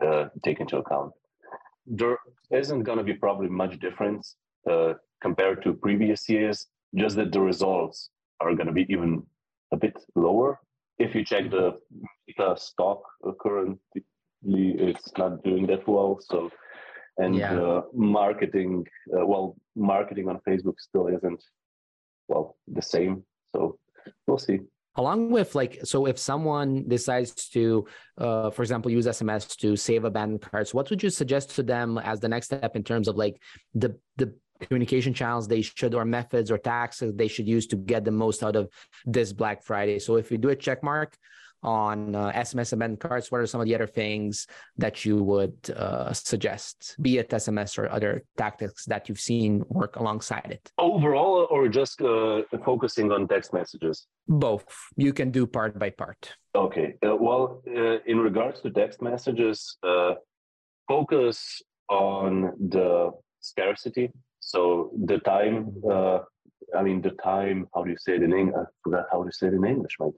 uh, 0.05 0.25
take 0.43 0.59
into 0.59 0.77
account. 0.77 1.11
There 1.85 2.17
isn't 2.51 2.83
going 2.83 2.97
to 2.97 3.03
be 3.03 3.13
probably 3.13 3.49
much 3.49 3.79
difference 3.79 4.35
uh, 4.69 4.93
compared 5.21 5.63
to 5.63 5.73
previous 5.73 6.27
years, 6.29 6.67
just 6.95 7.15
that 7.15 7.31
the 7.31 7.41
results 7.41 8.09
are 8.39 8.53
going 8.53 8.67
to 8.67 8.73
be 8.73 8.85
even 8.89 9.23
a 9.71 9.77
bit 9.77 9.97
lower. 10.15 10.59
If 10.97 11.15
you 11.15 11.23
check 11.23 11.49
the 11.49 11.73
stock 12.55 13.01
currently, 13.41 14.03
it's 14.43 15.11
not 15.17 15.43
doing 15.43 15.65
that 15.67 15.87
well. 15.87 16.19
So, 16.21 16.49
and 17.17 17.35
yeah. 17.35 17.53
uh, 17.53 17.81
marketing, 17.93 18.85
uh, 19.13 19.25
well, 19.25 19.55
marketing 19.75 20.29
on 20.29 20.39
Facebook 20.47 20.75
still 20.77 21.07
isn't, 21.07 21.41
well, 22.27 22.57
the 22.67 22.81
same. 22.81 23.23
So 23.55 23.77
we'll 24.27 24.37
see 24.37 24.59
along 24.95 25.31
with 25.31 25.55
like 25.55 25.79
so 25.83 26.05
if 26.05 26.17
someone 26.17 26.87
decides 26.87 27.33
to 27.49 27.85
uh, 28.17 28.49
for 28.49 28.61
example 28.61 28.91
use 28.91 29.05
sms 29.05 29.55
to 29.55 29.75
save 29.75 30.03
abandoned 30.03 30.41
carts 30.41 30.73
what 30.73 30.89
would 30.89 31.01
you 31.01 31.09
suggest 31.09 31.51
to 31.51 31.63
them 31.63 31.97
as 31.99 32.19
the 32.19 32.27
next 32.27 32.47
step 32.47 32.75
in 32.75 32.83
terms 32.83 33.07
of 33.07 33.15
like 33.15 33.41
the 33.73 33.95
the 34.17 34.33
communication 34.61 35.13
channels 35.13 35.47
they 35.47 35.61
should 35.61 35.95
or 35.95 36.03
methods 36.03 36.51
or 36.51 36.57
tactics 36.57 37.01
they 37.15 37.29
should 37.29 37.47
use 37.47 37.65
to 37.65 37.77
get 37.77 38.03
the 38.03 38.11
most 38.11 38.43
out 38.43 38.55
of 38.55 38.67
this 39.05 39.31
black 39.31 39.63
friday 39.63 39.99
so 39.99 40.17
if 40.17 40.31
you 40.31 40.37
do 40.37 40.49
a 40.49 40.55
check 40.55 40.83
mark 40.83 41.17
on 41.63 42.15
uh, 42.15 42.31
SMS 42.31 42.73
abandoned 42.73 42.99
carts, 42.99 43.31
what 43.31 43.41
are 43.41 43.45
some 43.45 43.61
of 43.61 43.67
the 43.67 43.75
other 43.75 43.87
things 43.87 44.47
that 44.77 45.05
you 45.05 45.21
would 45.23 45.57
uh, 45.75 46.13
suggest, 46.13 46.95
be 47.01 47.17
it 47.17 47.29
SMS 47.29 47.77
or 47.77 47.89
other 47.89 48.23
tactics 48.37 48.85
that 48.85 49.09
you've 49.09 49.19
seen 49.19 49.63
work 49.67 49.97
alongside 49.97 50.47
it? 50.51 50.71
Overall, 50.77 51.38
or 51.49 51.67
just 51.67 52.01
uh, 52.01 52.41
focusing 52.63 53.11
on 53.11 53.27
text 53.27 53.53
messages? 53.53 54.07
Both. 54.27 54.67
You 54.95 55.13
can 55.13 55.31
do 55.31 55.47
part 55.47 55.77
by 55.77 55.89
part. 55.89 56.35
Okay. 56.55 56.95
Uh, 57.05 57.15
well, 57.15 57.61
uh, 57.67 57.99
in 58.05 58.19
regards 58.19 58.61
to 58.61 58.69
text 58.69 59.01
messages, 59.01 59.77
uh, 59.83 60.13
focus 60.87 61.61
on 61.89 62.53
the 62.69 63.11
scarcity. 63.39 64.11
So 64.39 64.91
the 65.05 65.19
time, 65.19 65.73
I 66.77 66.83
mean, 66.83 67.01
the 67.01 67.11
time, 67.23 67.67
how 67.73 67.83
do 67.83 67.89
you 67.89 67.97
say 67.97 68.15
it 68.15 68.23
in 68.23 68.33
English? 68.33 68.55
I 68.57 68.63
forgot 68.83 69.05
how 69.11 69.23
to 69.23 69.31
say 69.31 69.47
it 69.47 69.53
in 69.53 69.65
English, 69.65 69.95
right? 69.99 70.13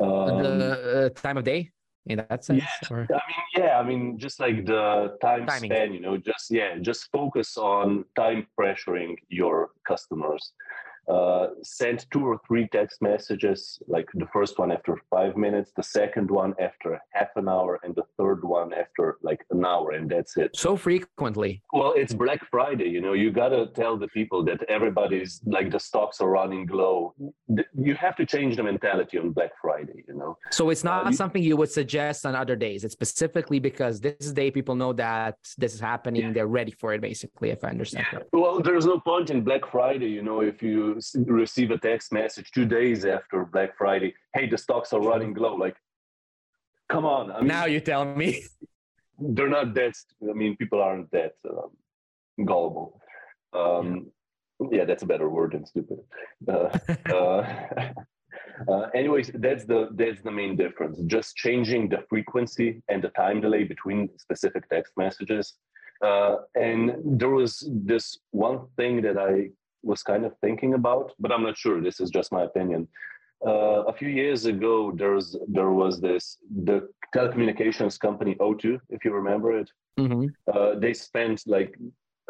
Um, 0.00 0.42
the 0.42 1.10
uh, 1.14 1.20
time 1.20 1.36
of 1.36 1.44
day 1.44 1.70
in 2.06 2.18
that 2.28 2.44
sense 2.44 2.62
yeah, 2.62 2.88
or? 2.90 3.06
i 3.10 3.20
mean 3.28 3.64
yeah 3.64 3.78
i 3.78 3.82
mean 3.82 4.18
just 4.18 4.40
like 4.40 4.64
the 4.66 5.16
time 5.20 5.46
Timing. 5.46 5.70
span 5.70 5.92
you 5.92 6.00
know 6.00 6.16
just 6.16 6.50
yeah 6.50 6.76
just 6.80 7.08
focus 7.12 7.56
on 7.56 8.04
time 8.16 8.46
pressuring 8.58 9.16
your 9.28 9.70
customers 9.86 10.52
uh, 11.10 11.48
send 11.62 12.06
two 12.12 12.24
or 12.24 12.40
three 12.46 12.68
text 12.68 13.02
messages, 13.02 13.82
like 13.88 14.08
the 14.14 14.26
first 14.32 14.58
one 14.58 14.70
after 14.70 14.96
five 15.10 15.36
minutes, 15.36 15.72
the 15.76 15.82
second 15.82 16.30
one 16.30 16.54
after 16.60 17.00
half 17.12 17.28
an 17.36 17.48
hour, 17.48 17.80
and 17.82 17.94
the 17.94 18.04
third 18.16 18.44
one 18.44 18.72
after 18.72 19.18
like 19.22 19.44
an 19.50 19.64
hour, 19.64 19.92
and 19.92 20.08
that's 20.10 20.36
it. 20.36 20.50
So 20.54 20.76
frequently. 20.76 21.62
Well, 21.72 21.94
it's 21.96 22.14
Black 22.14 22.40
Friday, 22.50 22.88
you 22.88 23.00
know, 23.00 23.14
you 23.14 23.30
gotta 23.30 23.66
tell 23.74 23.96
the 23.96 24.08
people 24.08 24.44
that 24.44 24.62
everybody's 24.68 25.40
like 25.46 25.70
the 25.70 25.80
stocks 25.80 26.20
are 26.20 26.30
running 26.30 26.66
low. 26.70 27.14
You 27.86 27.94
have 27.94 28.16
to 28.16 28.26
change 28.26 28.56
the 28.56 28.62
mentality 28.62 29.18
on 29.18 29.30
Black 29.32 29.50
Friday, 29.60 30.04
you 30.06 30.14
know. 30.14 30.36
So 30.50 30.70
it's 30.70 30.84
not 30.84 31.06
uh, 31.06 31.12
something 31.12 31.42
you 31.42 31.56
would 31.56 31.70
suggest 31.70 32.24
on 32.26 32.34
other 32.36 32.56
days. 32.56 32.84
It's 32.84 32.92
specifically 32.92 33.58
because 33.58 34.00
this 34.00 34.14
is 34.20 34.32
day 34.32 34.50
people 34.50 34.74
know 34.74 34.92
that 34.94 35.36
this 35.58 35.74
is 35.74 35.80
happening. 35.80 36.22
Yeah. 36.22 36.32
They're 36.32 36.46
ready 36.46 36.72
for 36.72 36.94
it, 36.94 37.00
basically, 37.00 37.50
if 37.50 37.64
I 37.64 37.68
understand. 37.68 38.06
Yeah. 38.12 38.20
Well, 38.32 38.60
there's 38.60 38.86
no 38.86 39.00
point 39.00 39.30
in 39.30 39.42
Black 39.42 39.70
Friday, 39.70 40.08
you 40.08 40.22
know, 40.22 40.40
if 40.40 40.62
you 40.62 40.99
receive 41.26 41.70
a 41.70 41.78
text 41.78 42.12
message 42.12 42.50
two 42.52 42.66
days 42.66 43.04
after 43.04 43.44
Black 43.44 43.76
Friday, 43.76 44.14
hey, 44.34 44.48
the 44.48 44.58
stocks 44.58 44.92
are 44.92 45.00
running 45.00 45.34
low. 45.34 45.54
Like, 45.54 45.76
come 46.88 47.04
on. 47.04 47.30
I 47.32 47.38
mean, 47.38 47.48
now 47.48 47.66
you 47.66 47.80
tell 47.80 48.04
me. 48.04 48.44
They're 49.18 49.48
not 49.48 49.74
that, 49.74 49.94
I 50.28 50.32
mean, 50.32 50.56
people 50.56 50.80
aren't 50.80 51.10
that 51.10 51.34
um, 51.48 51.70
gullible. 52.46 53.00
Um, 53.52 54.10
yeah, 54.70 54.84
that's 54.84 55.02
a 55.02 55.06
better 55.06 55.28
word 55.28 55.52
than 55.52 55.66
stupid. 55.66 55.98
Uh, 56.48 56.78
uh, 57.12 57.92
uh, 58.68 58.86
anyways, 58.94 59.30
that's 59.34 59.64
the 59.64 59.88
that's 59.94 60.22
the 60.22 60.30
main 60.30 60.56
difference. 60.56 61.00
Just 61.06 61.36
changing 61.36 61.88
the 61.88 62.04
frequency 62.08 62.82
and 62.88 63.02
the 63.02 63.08
time 63.10 63.40
delay 63.40 63.64
between 63.64 64.08
specific 64.18 64.68
text 64.68 64.92
messages. 64.96 65.54
Uh, 66.04 66.36
and 66.54 66.94
there 67.04 67.30
was 67.30 67.68
this 67.70 68.18
one 68.30 68.66
thing 68.76 69.02
that 69.02 69.18
I 69.18 69.50
was 69.82 70.02
kind 70.02 70.24
of 70.24 70.32
thinking 70.40 70.74
about, 70.74 71.12
but 71.18 71.32
I'm 71.32 71.42
not 71.42 71.56
sure. 71.56 71.80
This 71.80 72.00
is 72.00 72.10
just 72.10 72.32
my 72.32 72.42
opinion. 72.42 72.88
Uh, 73.46 73.84
a 73.86 73.92
few 73.92 74.08
years 74.08 74.44
ago, 74.44 74.92
there's 74.94 75.34
there 75.48 75.70
was 75.70 76.00
this 76.00 76.38
the 76.64 76.88
telecommunications 77.14 77.98
company 77.98 78.34
O2, 78.34 78.78
if 78.90 79.04
you 79.04 79.12
remember 79.12 79.58
it. 79.58 79.70
Mm-hmm. 79.98 80.26
Uh, 80.52 80.78
they 80.78 80.92
spent 80.92 81.42
like 81.46 81.74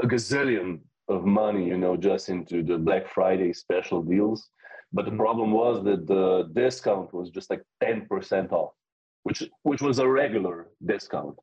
a 0.02 0.06
gazillion 0.06 0.80
of 1.08 1.24
money, 1.24 1.66
you 1.66 1.76
know, 1.76 1.96
just 1.96 2.28
into 2.28 2.62
the 2.62 2.78
Black 2.78 3.08
Friday 3.08 3.52
special 3.52 4.02
deals. 4.02 4.48
But 4.92 5.04
the 5.04 5.10
mm-hmm. 5.10 5.20
problem 5.20 5.52
was 5.52 5.84
that 5.84 6.06
the 6.06 6.50
discount 6.52 7.12
was 7.12 7.30
just 7.30 7.50
like 7.50 7.62
10% 7.82 8.52
off, 8.52 8.72
which 9.24 9.42
which 9.62 9.82
was 9.82 9.98
a 9.98 10.08
regular 10.08 10.68
discount. 10.84 11.36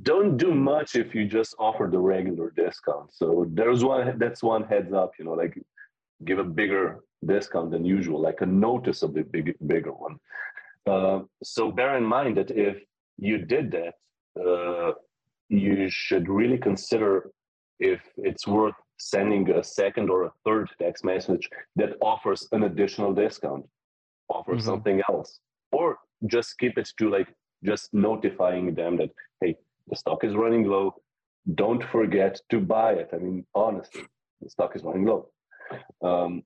Don't 0.00 0.36
do 0.36 0.54
much 0.54 0.96
if 0.96 1.14
you 1.14 1.26
just 1.26 1.54
offer 1.58 1.88
the 1.90 1.98
regular 1.98 2.50
discount. 2.56 3.12
So 3.12 3.46
there's 3.50 3.84
one 3.84 4.18
that's 4.18 4.42
one 4.42 4.64
heads 4.64 4.92
up, 4.92 5.12
you 5.18 5.24
know, 5.24 5.32
like 5.32 5.54
give 6.24 6.38
a 6.38 6.44
bigger 6.44 7.00
discount 7.24 7.70
than 7.70 7.84
usual, 7.84 8.20
like 8.20 8.40
a 8.40 8.46
noticeably 8.46 9.22
big, 9.22 9.54
bigger 9.66 9.92
one. 9.92 10.16
Uh, 10.88 11.20
so 11.42 11.70
bear 11.70 11.96
in 11.96 12.04
mind 12.04 12.36
that 12.36 12.50
if 12.50 12.82
you 13.18 13.38
did 13.38 13.70
that, 13.70 13.94
uh, 14.40 14.92
you 15.48 15.88
should 15.90 16.28
really 16.28 16.58
consider 16.58 17.30
if 17.78 18.00
it's 18.16 18.46
worth 18.46 18.74
sending 18.98 19.50
a 19.50 19.62
second 19.62 20.08
or 20.08 20.24
a 20.24 20.32
third 20.44 20.68
text 20.80 21.04
message 21.04 21.48
that 21.76 21.96
offers 22.00 22.48
an 22.52 22.62
additional 22.64 23.12
discount, 23.12 23.64
offers 24.28 24.58
mm-hmm. 24.58 24.70
something 24.70 25.02
else, 25.10 25.40
or 25.72 25.98
just 26.26 26.58
keep 26.58 26.78
it 26.78 26.88
to 26.98 27.10
like 27.10 27.28
just 27.64 27.92
notifying 27.92 28.74
them 28.74 28.96
that, 28.96 29.10
hey, 29.40 29.56
the 29.92 29.96
stock 29.96 30.24
is 30.24 30.34
running 30.34 30.64
low. 30.64 30.94
Don't 31.54 31.84
forget 31.84 32.40
to 32.48 32.58
buy 32.58 32.92
it. 32.94 33.10
I 33.12 33.18
mean, 33.18 33.44
honestly, 33.54 34.04
the 34.40 34.48
stock 34.48 34.74
is 34.74 34.82
running 34.82 35.04
low. 35.04 35.28
Um, 36.02 36.42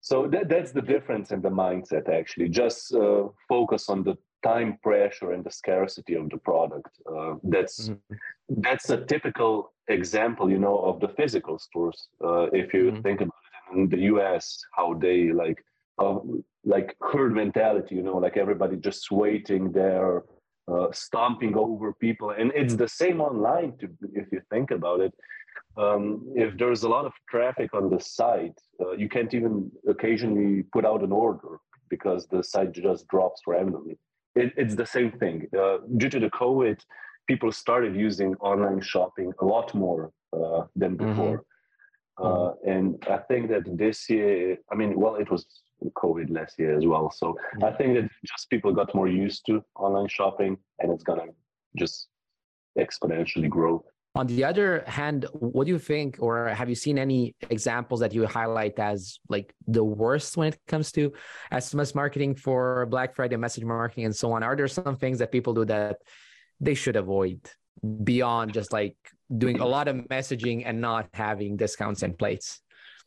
so 0.00 0.26
that, 0.32 0.48
that's 0.48 0.72
the 0.72 0.82
difference 0.82 1.30
in 1.30 1.40
the 1.40 1.50
mindset, 1.50 2.06
actually. 2.08 2.48
Just 2.48 2.92
uh, 2.92 3.28
focus 3.48 3.88
on 3.88 4.02
the 4.02 4.16
time 4.42 4.76
pressure 4.82 5.30
and 5.32 5.44
the 5.44 5.52
scarcity 5.52 6.14
of 6.14 6.28
the 6.30 6.36
product. 6.36 6.90
Uh, 7.10 7.34
that's 7.44 7.88
mm-hmm. 7.88 8.60
that's 8.66 8.90
a 8.90 8.98
typical 9.14 9.72
example, 9.88 10.50
you 10.50 10.58
know, 10.58 10.78
of 10.78 10.98
the 10.98 11.10
physical 11.18 11.56
stores. 11.58 12.08
Uh, 12.28 12.46
if 12.62 12.74
you 12.74 12.84
mm-hmm. 12.90 13.02
think 13.02 13.20
about 13.20 13.44
it 13.54 13.78
in 13.78 13.88
the 13.88 14.02
U.S., 14.12 14.60
how 14.76 14.94
they 14.94 15.18
like 15.32 15.58
uh, 15.98 16.18
like 16.64 16.96
herd 17.12 17.32
mentality, 17.34 17.94
you 17.94 18.02
know, 18.02 18.16
like 18.16 18.36
everybody 18.36 18.76
just 18.76 19.12
waiting 19.12 19.70
there, 19.70 20.24
uh, 20.66 20.88
stomping 20.92 21.56
over 21.56 21.92
people, 21.92 22.30
and 22.30 22.50
it's 22.54 22.74
the 22.74 22.88
same 22.88 23.20
online. 23.20 23.76
To 23.78 23.88
if 24.14 24.26
you 24.32 24.40
think 24.50 24.70
about 24.70 25.00
it, 25.00 25.12
um, 25.76 26.32
if 26.34 26.56
there's 26.56 26.84
a 26.84 26.88
lot 26.88 27.04
of 27.04 27.12
traffic 27.28 27.74
on 27.74 27.90
the 27.90 28.00
site, 28.00 28.58
uh, 28.80 28.92
you 28.92 29.08
can't 29.08 29.32
even 29.34 29.70
occasionally 29.88 30.62
put 30.72 30.84
out 30.84 31.02
an 31.02 31.12
order 31.12 31.58
because 31.90 32.26
the 32.26 32.42
site 32.42 32.72
just 32.72 33.06
drops 33.08 33.42
randomly. 33.46 33.98
It, 34.34 34.52
it's 34.56 34.74
the 34.74 34.86
same 34.86 35.12
thing. 35.12 35.46
Uh, 35.56 35.78
due 35.96 36.08
to 36.08 36.18
the 36.18 36.30
COVID, 36.30 36.80
people 37.28 37.52
started 37.52 37.94
using 37.94 38.34
online 38.36 38.80
shopping 38.80 39.32
a 39.40 39.44
lot 39.44 39.74
more 39.74 40.12
uh, 40.32 40.62
than 40.74 40.96
mm-hmm. 40.96 41.08
before. 41.08 41.44
Mm-hmm. 42.18 42.70
and 42.70 43.06
I 43.10 43.18
think 43.28 43.48
that 43.50 43.64
this 43.76 44.08
year, 44.08 44.56
I 44.70 44.76
mean, 44.76 44.98
well, 44.98 45.16
it 45.16 45.28
was 45.30 45.46
COVID 45.96 46.30
last 46.30 46.58
year 46.58 46.76
as 46.76 46.86
well. 46.86 47.10
So 47.10 47.32
mm-hmm. 47.32 47.64
I 47.64 47.72
think 47.72 47.94
that 47.94 48.10
just 48.24 48.50
people 48.50 48.72
got 48.72 48.94
more 48.94 49.08
used 49.08 49.44
to 49.46 49.62
online 49.76 50.08
shopping 50.08 50.56
and 50.78 50.92
it's 50.92 51.04
going 51.04 51.20
to 51.20 51.34
just 51.76 52.08
exponentially 52.78 53.48
grow. 53.48 53.84
On 54.16 54.28
the 54.28 54.44
other 54.44 54.84
hand, 54.86 55.26
what 55.32 55.64
do 55.64 55.72
you 55.72 55.78
think, 55.78 56.18
or 56.20 56.48
have 56.48 56.68
you 56.68 56.76
seen 56.76 56.98
any 56.98 57.34
examples 57.50 57.98
that 57.98 58.14
you 58.14 58.24
highlight 58.26 58.78
as 58.78 59.18
like 59.28 59.52
the 59.66 59.82
worst 59.82 60.36
when 60.36 60.48
it 60.48 60.58
comes 60.68 60.92
to 60.92 61.12
SMS 61.52 61.96
marketing 61.96 62.36
for 62.36 62.86
Black 62.86 63.16
Friday 63.16 63.36
message 63.36 63.64
marketing 63.64 64.04
and 64.04 64.14
so 64.14 64.32
on? 64.32 64.44
Are 64.44 64.54
there 64.54 64.68
some 64.68 64.96
things 64.96 65.18
that 65.18 65.32
people 65.32 65.52
do 65.52 65.64
that 65.64 65.96
they 66.60 66.74
should 66.74 66.94
avoid 66.94 67.40
beyond 68.04 68.52
just 68.52 68.72
like 68.72 68.96
doing 69.36 69.58
a 69.58 69.66
lot 69.66 69.88
of 69.88 69.96
messaging 69.96 70.62
and 70.64 70.80
not 70.80 71.08
having 71.12 71.56
discounts 71.56 72.04
in 72.04 72.14
place? 72.14 72.60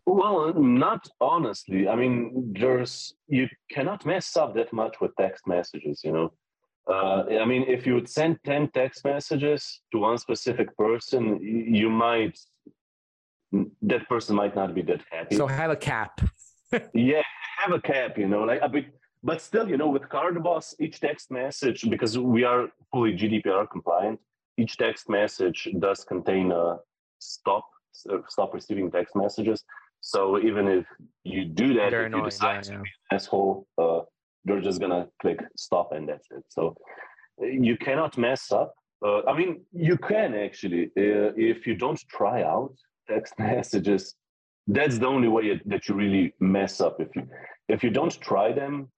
Well, 0.08 0.54
not 0.54 1.06
honestly. 1.20 1.90
I 1.90 1.96
mean, 1.98 2.54
there's 2.58 3.14
you 3.28 3.50
cannot 3.70 4.06
mess 4.06 4.38
up 4.38 4.56
that 4.56 4.72
much 4.72 5.02
with 5.02 5.12
text 5.20 5.46
messages, 5.46 6.02
you 6.02 6.14
know. 6.14 6.32
Uh, 6.90 7.26
I 7.42 7.46
mean, 7.46 7.66
if 7.68 7.86
you 7.86 7.94
would 7.96 8.08
send 8.08 8.40
10 8.46 8.70
text 8.70 9.04
messages 9.04 9.82
to 9.92 10.00
one 10.00 10.18
specific 10.18 10.76
person, 10.78 11.42
you 11.42 11.90
might, 11.90 12.40
that 13.82 14.08
person 14.08 14.38
might 14.38 14.56
not 14.56 14.74
be 14.74 14.82
that 14.84 15.02
happy. 15.12 15.36
So 15.36 15.46
have 15.46 15.72
a 15.72 15.76
cap. 15.76 16.22
yeah, 16.94 17.22
have 17.58 17.74
a 17.74 17.82
cap, 17.82 18.18
you 18.18 18.30
know, 18.30 18.44
like 18.44 18.62
a 18.62 18.70
bit, 18.70 18.86
but 19.22 19.42
still, 19.42 19.68
you 19.68 19.76
know, 19.76 19.90
with 19.90 20.04
CartBoss, 20.04 20.76
each 20.80 21.02
text 21.02 21.32
message, 21.32 21.86
because 21.90 22.18
we 22.18 22.46
are 22.46 22.70
fully 22.94 23.12
GDPR 23.12 23.70
compliant, 23.70 24.22
each 24.56 24.78
text 24.78 25.10
message 25.10 25.68
does 25.80 26.06
contain 26.06 26.54
a 26.54 26.78
stop, 27.20 27.66
stop 28.30 28.54
receiving 28.54 28.90
text 28.90 29.14
messages. 29.14 29.66
So 30.14 30.40
even 30.40 30.70
if 30.70 30.86
you 31.26 31.44
do 31.44 31.74
that, 31.74 31.92
They're 31.92 32.04
if 32.04 32.08
annoying, 32.08 32.24
you 32.24 32.30
decide 32.30 32.66
yeah, 32.66 32.78
to 32.78 32.82
be 32.84 32.92
an 33.12 33.16
asshole, 33.18 33.68
uh, 33.78 34.00
they're 34.46 34.62
just 34.62 34.80
gonna 34.80 35.08
click 35.22 35.40
stop 35.58 35.92
and 35.92 36.08
that's 36.08 36.28
it. 36.32 36.46
So 36.48 36.78
you 37.42 37.76
cannot 37.76 38.18
mess 38.18 38.50
up. 38.54 38.74
Uh, 39.06 39.24
I 39.26 39.38
mean, 39.38 39.66
you 39.74 39.98
can 39.98 40.34
actually 40.34 40.84
uh, 40.98 41.36
if 41.52 41.68
you 41.68 41.76
don't 41.76 42.02
try 42.08 42.44
out 42.44 42.74
text 43.10 43.34
messages. 43.54 44.16
That's 44.66 44.98
the 44.98 45.08
only 45.08 45.28
way 45.28 45.62
that 45.66 45.90
you 45.90 45.96
really 45.96 46.34
mess 46.40 46.80
up. 46.80 47.02
If 47.02 47.14
you 47.18 47.24
if 47.68 47.84
you 47.84 47.90
don't 47.90 48.16
try 48.22 48.54
them, 48.54 48.90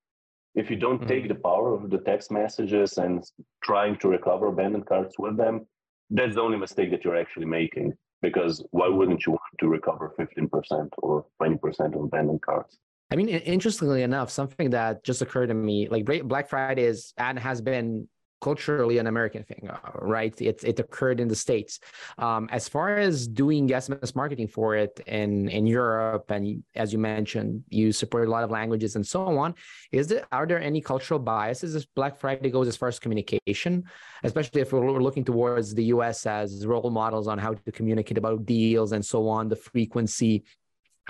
if 0.53 0.69
you 0.69 0.75
don't 0.75 0.99
mm-hmm. 0.99 1.13
take 1.13 1.27
the 1.27 1.41
power 1.49 1.73
of 1.73 1.89
the 1.89 2.01
text 2.09 2.29
messages 2.29 2.99
and 2.99 3.23
trying 3.63 3.97
to 4.01 4.09
recover 4.09 4.45
abandoned 4.47 4.85
carts 4.85 5.15
with 5.17 5.37
them, 5.37 5.65
that's 6.11 6.35
the 6.35 6.41
only 6.41 6.59
mistake 6.65 6.91
that 6.91 7.03
you're 7.03 7.21
actually 7.23 7.47
making. 7.47 7.97
Because 8.21 8.63
why 8.71 8.87
wouldn't 8.87 9.25
you 9.25 9.33
want 9.33 9.41
to 9.59 9.67
recover 9.67 10.13
15% 10.19 10.89
or 10.97 11.25
20% 11.41 11.95
of 11.95 12.03
abandoned 12.03 12.41
carts? 12.41 12.77
I 13.11 13.15
mean, 13.15 13.29
interestingly 13.29 14.03
enough, 14.03 14.29
something 14.29 14.69
that 14.71 15.03
just 15.03 15.21
occurred 15.21 15.47
to 15.47 15.53
me, 15.53 15.87
like 15.89 16.05
Black 16.27 16.47
Friday 16.47 16.83
is 16.83 17.13
and 17.17 17.39
has 17.39 17.59
been 17.61 18.07
culturally 18.41 18.97
an 18.97 19.07
American 19.07 19.43
thing, 19.43 19.69
uh, 19.69 19.77
right? 20.01 20.39
It 20.41 20.63
it 20.63 20.79
occurred 20.79 21.19
in 21.19 21.27
the 21.27 21.35
states. 21.35 21.79
Um, 22.17 22.47
as 22.51 22.67
far 22.69 22.97
as 22.97 23.27
doing 23.27 23.67
SMS 23.67 24.15
marketing 24.15 24.47
for 24.47 24.75
it 24.75 24.99
in 25.07 25.49
in 25.49 25.67
Europe, 25.67 26.31
and 26.31 26.63
as 26.75 26.93
you 26.93 26.99
mentioned, 26.99 27.63
you 27.69 27.91
support 27.91 28.27
a 28.27 28.31
lot 28.31 28.43
of 28.43 28.51
languages 28.51 28.95
and 28.95 29.05
so 29.05 29.37
on. 29.37 29.55
Is 29.91 30.07
there 30.07 30.25
are 30.31 30.45
there 30.45 30.61
any 30.61 30.81
cultural 30.81 31.19
biases 31.19 31.75
as 31.75 31.85
Black 31.85 32.17
Friday 32.19 32.49
goes 32.49 32.67
as 32.67 32.77
far 32.77 32.89
as 32.89 32.99
communication, 32.99 33.83
especially 34.23 34.61
if 34.61 34.71
we're 34.73 35.01
looking 35.01 35.25
towards 35.25 35.73
the 35.73 35.85
U.S. 35.95 36.25
as 36.25 36.65
role 36.65 36.89
models 36.89 37.27
on 37.27 37.37
how 37.37 37.53
to 37.53 37.71
communicate 37.71 38.17
about 38.17 38.45
deals 38.45 38.91
and 38.91 39.05
so 39.05 39.27
on, 39.27 39.49
the 39.49 39.55
frequency 39.55 40.43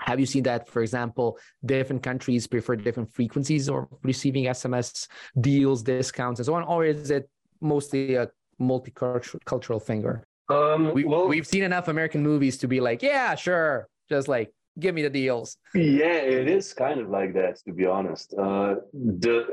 have 0.01 0.19
you 0.19 0.25
seen 0.25 0.43
that, 0.43 0.69
for 0.69 0.81
example, 0.81 1.38
different 1.65 2.03
countries 2.03 2.47
prefer 2.47 2.75
different 2.75 3.13
frequencies 3.13 3.69
of 3.69 3.88
receiving 4.03 4.45
SMS 4.45 5.07
deals, 5.39 5.83
discounts, 5.83 6.39
and 6.39 6.45
so 6.45 6.53
on, 6.53 6.63
or 6.63 6.85
is 6.85 7.12
it 7.12 7.29
mostly 7.62 8.15
a 8.15 8.29
multicultural 8.59 9.81
thing? 9.81 10.05
Or 10.05 10.23
um, 10.49 10.93
we, 10.93 11.03
well, 11.03 11.27
we've 11.27 11.47
seen 11.47 11.63
enough 11.63 11.88
American 11.88 12.23
movies 12.23 12.57
to 12.59 12.67
be 12.67 12.79
like, 12.79 13.01
yeah, 13.01 13.35
sure, 13.35 13.88
just 14.09 14.27
like 14.27 14.51
give 14.79 14.95
me 14.95 15.01
the 15.01 15.09
deals. 15.09 15.57
Yeah, 15.73 16.17
it 16.37 16.47
is 16.47 16.73
kind 16.73 16.99
of 16.99 17.09
like 17.09 17.33
that, 17.33 17.57
to 17.65 17.73
be 17.73 17.85
honest. 17.85 18.33
Uh, 18.33 18.75
the 18.93 19.45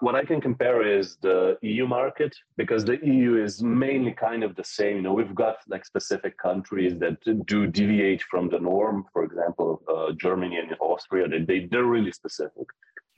what 0.00 0.14
I 0.14 0.24
can 0.24 0.40
compare 0.40 0.86
is 0.86 1.16
the 1.22 1.58
EU 1.62 1.86
market 1.86 2.34
because 2.56 2.84
the 2.84 2.98
EU 3.02 3.42
is 3.42 3.62
mainly 3.62 4.12
kind 4.12 4.42
of 4.44 4.54
the 4.56 4.64
same. 4.64 4.96
You 4.96 5.02
know, 5.02 5.14
we've 5.14 5.34
got 5.34 5.56
like 5.68 5.84
specific 5.84 6.36
countries 6.38 6.94
that 6.98 7.16
do 7.46 7.66
deviate 7.66 8.22
from 8.30 8.48
the 8.48 8.58
norm. 8.58 9.04
For 9.12 9.24
example, 9.24 9.82
uh, 9.88 10.12
Germany 10.20 10.56
and 10.58 10.74
Austria, 10.80 11.28
they, 11.28 11.40
they 11.40 11.66
they're 11.70 11.84
really 11.84 12.12
specific 12.12 12.66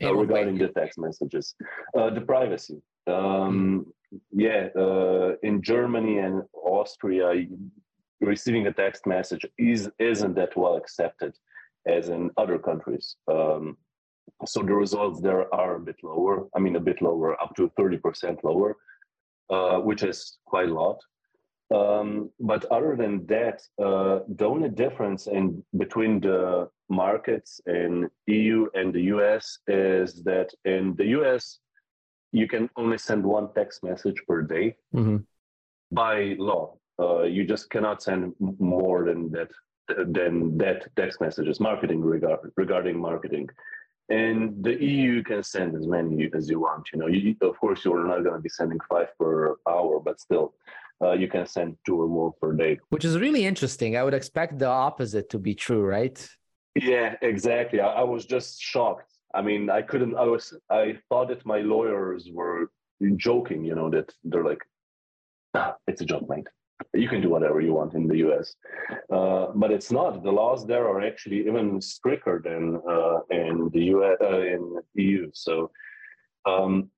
uh, 0.02 0.14
regarding 0.14 0.58
the 0.58 0.68
text 0.68 0.98
messages, 0.98 1.54
uh, 1.96 2.10
the 2.10 2.20
privacy. 2.20 2.80
Um, 3.06 3.86
yeah, 4.32 4.68
uh, 4.76 5.32
in 5.42 5.62
Germany 5.62 6.18
and 6.18 6.42
Austria, 6.52 7.46
receiving 8.20 8.66
a 8.66 8.72
text 8.72 9.06
message 9.06 9.46
is 9.58 9.90
isn't 9.98 10.34
that 10.34 10.56
well 10.56 10.76
accepted 10.76 11.34
as 11.86 12.08
in 12.08 12.30
other 12.36 12.58
countries. 12.58 13.16
Um, 13.30 13.76
so 14.46 14.62
the 14.62 14.74
results 14.74 15.20
there 15.20 15.52
are 15.54 15.76
a 15.76 15.80
bit 15.80 15.96
lower. 16.02 16.48
I 16.54 16.58
mean, 16.58 16.76
a 16.76 16.80
bit 16.80 17.02
lower, 17.02 17.40
up 17.42 17.54
to 17.56 17.70
30% 17.78 18.44
lower, 18.44 18.76
uh, 19.50 19.78
which 19.78 20.02
is 20.02 20.38
quite 20.46 20.68
a 20.68 20.74
lot. 20.74 20.98
Um, 21.74 22.30
but 22.40 22.64
other 22.66 22.96
than 22.96 23.26
that, 23.26 23.60
uh, 23.82 24.20
the 24.36 24.46
only 24.46 24.70
difference 24.70 25.26
in 25.26 25.62
between 25.76 26.20
the 26.20 26.68
markets 26.88 27.60
in 27.66 28.08
EU 28.26 28.66
and 28.74 28.94
the 28.94 29.02
US 29.14 29.58
is 29.66 30.22
that 30.24 30.50
in 30.64 30.94
the 30.96 31.06
US 31.18 31.58
you 32.32 32.46
can 32.48 32.70
only 32.76 32.98
send 32.98 33.24
one 33.24 33.52
text 33.54 33.84
message 33.84 34.22
per 34.26 34.42
day 34.42 34.76
mm-hmm. 34.94 35.18
by 35.92 36.36
law. 36.38 36.74
Uh, 37.00 37.22
you 37.22 37.44
just 37.44 37.70
cannot 37.70 38.02
send 38.02 38.34
more 38.58 39.04
than 39.04 39.30
that 39.30 39.50
than 39.88 40.58
that 40.58 40.86
text 40.96 41.20
messages 41.20 41.60
marketing 41.60 42.00
regard, 42.02 42.40
regarding 42.56 42.98
marketing. 42.98 43.48
And 44.10 44.64
the 44.64 44.72
eu 44.82 45.22
can 45.22 45.42
send 45.42 45.76
as 45.76 45.86
many 45.86 46.30
as 46.34 46.48
you 46.48 46.60
want 46.60 46.88
you 46.92 46.98
know. 46.98 47.08
You, 47.08 47.36
of 47.42 47.58
course 47.58 47.84
you're 47.84 48.06
not 48.06 48.22
going 48.22 48.36
to 48.36 48.40
be 48.40 48.48
sending 48.48 48.80
five 48.88 49.08
per 49.18 49.56
hour 49.68 50.00
but 50.00 50.20
still 50.20 50.54
uh, 51.02 51.12
you 51.12 51.28
can 51.28 51.46
send 51.46 51.76
two 51.86 52.00
or 52.02 52.08
more 52.08 52.32
per 52.40 52.52
day. 52.52 52.78
Which 52.88 53.04
is 53.04 53.18
really 53.18 53.44
interesting. 53.44 53.96
I 53.96 54.02
would 54.02 54.14
expect 54.14 54.58
the 54.58 54.66
opposite 54.66 55.28
to 55.30 55.38
be 55.38 55.54
true 55.54 55.82
right? 55.82 56.18
Yeah 56.74 57.16
exactly. 57.20 57.80
I, 57.80 57.88
I 58.02 58.02
was 58.02 58.24
just 58.24 58.60
shocked. 58.60 59.12
I 59.34 59.42
mean 59.42 59.68
i 59.68 59.82
couldn't 59.82 60.14
i 60.16 60.24
was 60.24 60.54
i 60.70 60.96
thought 61.08 61.28
that 61.28 61.44
my 61.44 61.60
lawyers 61.60 62.30
were 62.32 62.70
joking 63.16 63.64
you 63.64 63.74
know 63.74 63.90
that 63.90 64.12
they're 64.24 64.44
like 64.44 64.62
ah, 65.54 65.74
it's 65.86 66.00
a 66.00 66.04
joke 66.04 66.26
mate 66.28 66.48
you 66.94 67.08
can 67.08 67.20
do 67.20 67.28
whatever 67.28 67.60
you 67.60 67.74
want 67.74 67.94
in 67.94 68.06
the 68.06 68.18
US. 68.28 68.54
Uh, 69.12 69.46
but 69.54 69.70
it's 69.70 69.90
not. 69.90 70.22
The 70.22 70.30
laws 70.30 70.66
there 70.66 70.86
are 70.88 71.00
actually 71.00 71.46
even 71.46 71.80
stricter 71.80 72.40
than 72.42 72.80
uh, 72.88 73.20
in 73.30 73.70
the 73.72 73.84
US, 73.94 74.16
uh, 74.20 74.40
in 74.40 74.76
EU. 74.94 75.30
So, 75.34 75.70
um, 76.46 76.90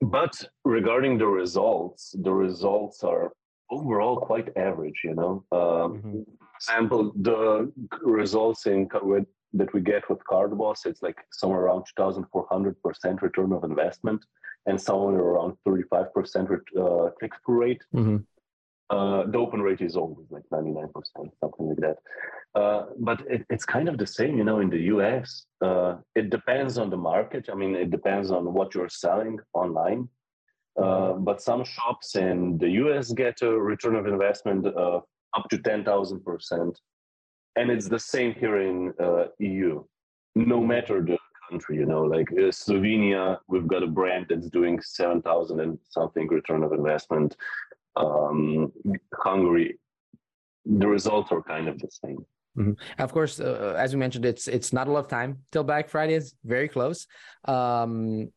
but 0.00 0.34
regarding 0.64 1.18
the 1.18 1.26
results, 1.26 2.14
the 2.18 2.32
results 2.32 3.02
are 3.02 3.32
overall 3.70 4.16
quite 4.18 4.56
average. 4.56 5.00
You 5.04 5.14
know, 5.14 5.44
um, 5.52 5.98
mm-hmm. 5.98 6.20
example, 6.56 7.12
the 7.16 7.72
results 8.02 8.66
in 8.66 8.88
with, 9.02 9.26
that 9.54 9.72
we 9.72 9.80
get 9.80 10.08
with 10.08 10.18
CartBoss, 10.30 10.86
it's 10.86 11.02
like 11.02 11.18
somewhere 11.32 11.62
around 11.62 11.84
2,400% 11.98 13.22
return 13.22 13.52
of 13.52 13.64
investment 13.64 14.24
and 14.66 14.80
somewhere 14.80 15.20
around 15.20 15.56
35% 15.66 15.86
uh, 15.86 17.10
click-through 17.18 17.60
rate. 17.60 17.82
Mm-hmm 17.94 18.16
uh, 18.90 19.24
the 19.26 19.38
open 19.38 19.60
rate 19.60 19.80
is 19.80 19.96
always 19.96 20.26
like 20.30 20.44
99%, 20.52 20.90
something 21.40 21.68
like 21.68 21.76
that. 21.78 21.96
Uh, 22.54 22.86
but 22.98 23.20
it, 23.28 23.44
it's 23.50 23.64
kind 23.64 23.88
of 23.88 23.98
the 23.98 24.06
same, 24.06 24.38
you 24.38 24.44
know, 24.44 24.60
in 24.60 24.70
the 24.70 24.82
US. 24.94 25.46
Uh, 25.60 25.96
it 26.14 26.30
depends 26.30 26.78
on 26.78 26.90
the 26.90 26.96
market. 26.96 27.48
I 27.50 27.54
mean, 27.54 27.74
it 27.74 27.90
depends 27.90 28.30
on 28.30 28.52
what 28.52 28.74
you're 28.74 28.88
selling 28.88 29.38
online. 29.52 30.08
Uh, 30.78 30.82
mm-hmm. 30.82 31.24
but 31.24 31.40
some 31.40 31.64
shops 31.64 32.16
in 32.16 32.58
the 32.58 32.68
US 32.82 33.10
get 33.12 33.40
a 33.42 33.50
return 33.50 33.96
of 33.96 34.06
investment 34.06 34.66
of 34.66 35.02
up 35.36 35.48
to 35.50 35.58
10,000%. 35.58 36.76
And 37.56 37.70
it's 37.70 37.88
the 37.88 37.98
same 37.98 38.34
here 38.34 38.60
in 38.60 38.92
uh, 39.02 39.24
EU, 39.38 39.82
no 40.34 40.60
matter 40.60 41.02
the 41.02 41.18
country, 41.48 41.76
you 41.76 41.86
know, 41.86 42.02
like 42.02 42.30
uh, 42.32 42.52
Slovenia, 42.52 43.38
we've 43.48 43.66
got 43.66 43.82
a 43.82 43.86
brand 43.86 44.26
that's 44.28 44.50
doing 44.50 44.80
7,000 44.80 45.60
and 45.60 45.78
something 45.88 46.28
return 46.28 46.62
of 46.62 46.72
investment 46.72 47.36
um, 47.96 48.72
Hungary, 49.14 49.78
the 50.64 50.86
results 50.86 51.32
are 51.32 51.42
kind 51.42 51.68
of 51.68 51.78
the 51.78 51.88
same. 51.90 52.24
Mm-hmm. 52.56 53.02
Of 53.02 53.12
course, 53.12 53.38
uh, 53.40 53.74
as 53.78 53.92
we 53.92 54.00
mentioned, 54.00 54.24
it's 54.24 54.48
it's 54.48 54.72
not 54.72 54.88
a 54.88 54.90
lot 54.90 55.00
of 55.00 55.08
time 55.08 55.38
till 55.52 55.62
Black 55.62 55.88
Friday 55.88 56.14
is 56.14 56.34
very 56.44 56.68
close. 56.68 57.06
Um, 57.44 58.32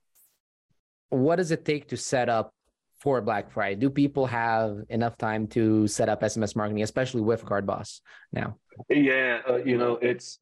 what 1.10 1.38
does 1.38 1.52
it 1.52 1.64
take 1.66 1.90
to 1.90 1.98
set 1.98 2.28
up 2.28 2.54
for 3.00 3.22
Black 3.22 3.50
Friday? 3.52 3.76
Do 3.76 3.90
people 3.90 4.26
have 4.26 4.78
enough 4.90 5.18
time 5.18 5.48
to 5.48 5.88
set 5.88 6.10
up 6.10 6.22
SMS 6.22 6.56
marketing, 6.56 6.84
especially 6.84 7.22
with 7.22 7.46
CartBoss 7.46 8.02
now? 8.34 8.58
Yeah, 8.90 9.40
uh, 9.50 9.58
you 9.58 9.78
know, 9.78 9.98
it's 10.02 10.38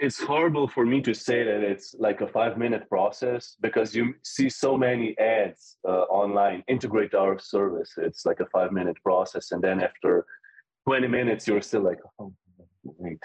it's 0.00 0.18
horrible 0.20 0.66
for 0.66 0.86
me 0.86 1.02
to 1.02 1.14
say 1.14 1.44
that 1.44 1.62
it's 1.62 1.94
like 1.98 2.20
a 2.22 2.26
five 2.26 2.56
minute 2.56 2.88
process 2.88 3.56
because 3.60 3.94
you 3.94 4.14
see 4.22 4.48
so 4.48 4.76
many 4.76 5.16
ads 5.18 5.76
uh, 5.86 6.04
online 6.20 6.64
integrate 6.68 7.14
our 7.14 7.38
service. 7.38 7.92
It's 7.98 8.24
like 8.24 8.40
a 8.40 8.46
five 8.46 8.72
minute 8.72 8.96
process 9.04 9.52
and 9.52 9.62
then 9.62 9.80
after 9.82 10.26
20 10.86 11.06
minutes 11.08 11.46
you're 11.46 11.60
still 11.60 11.82
like 11.82 12.00
oh 12.18 12.32
wait. 12.82 13.22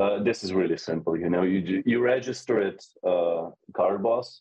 Uh, 0.00 0.22
this 0.22 0.44
is 0.44 0.52
really 0.52 0.76
simple 0.76 1.16
you 1.16 1.30
know? 1.30 1.42
You 1.42 1.82
you 1.86 2.00
register 2.00 2.60
it 2.60 2.84
uh, 3.06 3.50
CartBoss 3.72 4.40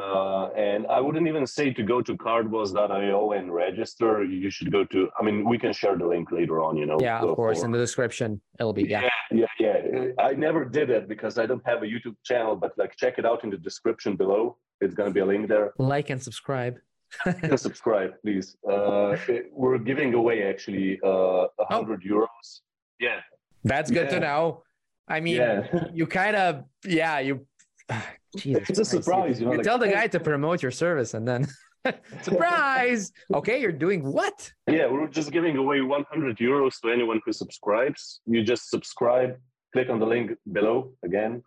uh, 0.00 0.46
and 0.56 0.86
I 0.86 1.00
wouldn't 1.00 1.28
even 1.28 1.46
say 1.46 1.72
to 1.72 1.82
go 1.82 2.00
to 2.00 2.16
cartboss.io 2.16 3.32
and 3.32 3.52
register. 3.52 4.24
You 4.24 4.50
should 4.50 4.72
go 4.72 4.84
to, 4.84 5.10
I 5.18 5.22
mean, 5.22 5.48
we 5.48 5.58
can 5.58 5.72
share 5.72 5.96
the 5.96 6.06
link 6.06 6.32
later 6.32 6.62
on, 6.62 6.76
you 6.76 6.86
know. 6.86 6.98
Yeah, 7.00 7.20
of 7.20 7.36
course. 7.36 7.60
For, 7.60 7.66
in 7.66 7.72
the 7.72 7.78
description, 7.78 8.40
it'll 8.58 8.72
be, 8.72 8.84
yeah. 8.84 9.02
yeah. 9.02 9.46
Yeah, 9.58 9.76
yeah. 9.92 10.06
I 10.18 10.32
never 10.32 10.64
did 10.64 10.90
it 10.90 11.08
because 11.08 11.38
I 11.38 11.46
don't 11.46 11.64
have 11.66 11.82
a 11.82 11.86
YouTube 11.86 12.16
channel, 12.24 12.56
but 12.56 12.72
like 12.78 12.96
check 12.96 13.18
it 13.18 13.26
out 13.26 13.44
in 13.44 13.50
the 13.50 13.56
description 13.58 14.16
below. 14.16 14.56
It's 14.80 14.94
going 14.94 15.10
to 15.10 15.14
be 15.14 15.20
a 15.20 15.26
link 15.26 15.48
there. 15.48 15.72
Like 15.78 16.10
and 16.10 16.22
subscribe. 16.22 16.78
and 17.24 17.58
subscribe, 17.60 18.14
please. 18.22 18.56
Uh, 18.68 19.16
we're 19.52 19.78
giving 19.78 20.14
away 20.14 20.44
actually 20.48 20.98
uh, 21.04 21.46
100 21.56 22.02
oh. 22.04 22.14
euros. 22.14 22.60
Yeah. 22.98 23.20
That's 23.64 23.90
good 23.90 24.06
yeah. 24.10 24.18
to 24.18 24.20
know. 24.20 24.62
I 25.08 25.20
mean, 25.20 25.36
yeah. 25.36 25.88
you 25.92 26.06
kind 26.06 26.36
of, 26.36 26.64
yeah, 26.84 27.18
you 27.18 27.46
Jesus 28.36 28.70
it's 28.70 28.78
a 28.78 28.84
surprise. 28.84 29.40
You, 29.40 29.46
know, 29.46 29.52
you 29.52 29.58
like, 29.58 29.66
tell 29.66 29.78
the 29.78 29.88
guy 29.88 30.06
to 30.06 30.20
promote 30.20 30.62
your 30.62 30.70
service 30.70 31.14
and 31.14 31.28
then 31.28 31.46
surprise. 32.22 33.12
okay, 33.34 33.60
you're 33.60 33.72
doing 33.72 34.02
what? 34.04 34.50
Yeah, 34.68 34.90
we're 34.90 35.08
just 35.08 35.32
giving 35.32 35.56
away 35.56 35.80
100 35.80 36.38
euros 36.38 36.80
to 36.80 36.90
anyone 36.90 37.20
who 37.24 37.32
subscribes. 37.32 38.20
You 38.26 38.42
just 38.42 38.70
subscribe, 38.70 39.36
click 39.72 39.90
on 39.90 39.98
the 39.98 40.06
link 40.06 40.32
below 40.50 40.92
again, 41.04 41.42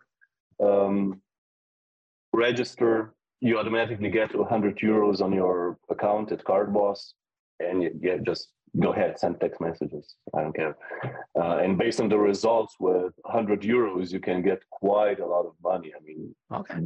um, 0.62 1.20
register. 2.32 3.14
You 3.40 3.58
automatically 3.58 4.10
get 4.10 4.34
100 4.34 4.78
euros 4.78 5.20
on 5.20 5.32
your 5.32 5.78
account 5.90 6.32
at 6.32 6.44
CartBoss, 6.44 7.12
and 7.60 7.82
you, 7.82 7.90
yeah, 8.00 8.16
just 8.24 8.48
go 8.78 8.92
ahead, 8.92 9.18
send 9.18 9.40
text 9.40 9.60
messages. 9.60 10.16
I 10.34 10.42
don't 10.42 10.54
care. 10.54 10.76
Uh, 11.38 11.58
and 11.58 11.78
based 11.78 12.00
on 12.00 12.08
the 12.08 12.18
results, 12.18 12.76
with 12.80 13.12
100 13.22 13.62
euros, 13.62 14.12
you 14.12 14.20
can 14.20 14.42
get 14.42 14.60
quite 14.70 15.20
a 15.20 15.26
lot 15.26 15.46
of 15.46 15.54
money. 15.62 15.92
I 15.96 16.02
mean, 16.04 16.34
okay. 16.52 16.80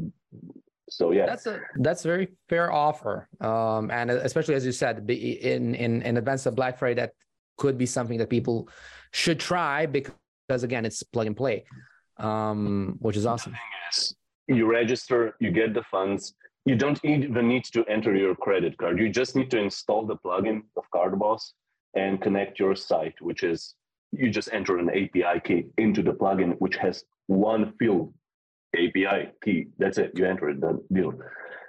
So 0.88 1.12
yeah, 1.12 1.26
that's 1.26 1.46
a 1.46 1.60
that's 1.76 2.04
a 2.04 2.08
very 2.08 2.28
fair 2.48 2.72
offer. 2.72 3.28
Um, 3.40 3.90
and 3.92 4.10
especially 4.10 4.56
as 4.56 4.66
you 4.66 4.72
said, 4.72 5.08
in 5.08 5.74
in 5.74 6.02
in 6.02 6.16
advance 6.16 6.46
of 6.46 6.56
Black 6.56 6.78
Friday, 6.78 6.94
that 6.96 7.12
could 7.58 7.78
be 7.78 7.86
something 7.86 8.18
that 8.18 8.28
people 8.28 8.68
should 9.12 9.38
try 9.38 9.86
because 9.86 10.64
again, 10.64 10.84
it's 10.84 11.02
plug 11.04 11.28
and 11.28 11.36
play, 11.36 11.64
um, 12.16 12.96
which 12.98 13.16
is 13.16 13.24
awesome. 13.24 13.54
Is, 13.92 14.16
you 14.48 14.66
register, 14.66 15.36
you 15.38 15.52
get 15.52 15.74
the 15.74 15.82
funds. 15.84 16.34
You 16.66 16.74
don't 16.74 17.00
even 17.04 17.48
need 17.48 17.64
to 17.72 17.84
enter 17.86 18.14
your 18.14 18.34
credit 18.34 18.76
card. 18.76 18.98
You 18.98 19.08
just 19.08 19.34
need 19.34 19.50
to 19.52 19.58
install 19.58 20.04
the 20.06 20.16
plugin 20.16 20.62
of 20.76 20.84
CartBoss 20.94 21.52
and 21.94 22.20
connect 22.20 22.58
your 22.58 22.74
site, 22.74 23.14
which 23.20 23.42
is 23.42 23.74
you 24.12 24.30
just 24.30 24.50
enter 24.52 24.78
an 24.78 24.90
API 24.90 25.40
key 25.44 25.66
into 25.78 26.02
the 26.02 26.12
plugin, 26.12 26.54
which 26.58 26.76
has 26.76 27.04
one 27.26 27.72
field, 27.78 28.12
API 28.74 29.30
key. 29.44 29.66
That's 29.78 29.98
it. 29.98 30.12
You 30.14 30.26
enter 30.26 30.48
it, 30.50 30.60
done 30.60 30.80
deal. 30.92 31.14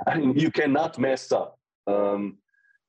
I 0.07 0.17
mean, 0.17 0.37
you 0.37 0.51
cannot 0.51 0.97
mess 0.97 1.31
up. 1.31 1.57
Um, 1.87 2.37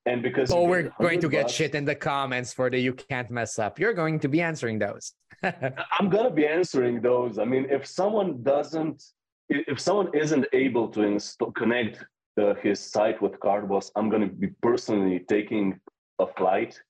and 0.04 0.22
because 0.22 0.50
oh, 0.50 0.64
we're 0.64 0.90
going 1.00 1.20
to 1.20 1.28
get 1.28 1.44
bucks, 1.44 1.52
shit 1.52 1.74
in 1.74 1.84
the 1.84 1.94
comments 1.94 2.52
for 2.52 2.68
the 2.68 2.78
you 2.78 2.92
can't 2.92 3.30
mess 3.30 3.58
up. 3.58 3.78
You're 3.78 3.94
going 3.94 4.18
to 4.20 4.28
be 4.28 4.40
answering 4.40 4.78
those. 4.78 5.12
I'm 5.42 6.08
gonna 6.08 6.30
be 6.30 6.46
answering 6.46 7.00
those. 7.00 7.38
I 7.38 7.44
mean, 7.44 7.66
if 7.70 7.86
someone 7.86 8.42
doesn't, 8.42 9.02
if 9.48 9.80
someone 9.80 10.08
isn't 10.14 10.46
able 10.52 10.88
to 10.88 11.02
install, 11.02 11.52
connect 11.52 12.04
uh, 12.40 12.54
his 12.62 12.80
site 12.80 13.20
with 13.22 13.38
CartBoss, 13.40 13.90
I'm 13.96 14.08
gonna 14.08 14.28
be 14.28 14.48
personally 14.62 15.24
taking 15.28 15.78
a 16.18 16.26
flight 16.26 16.80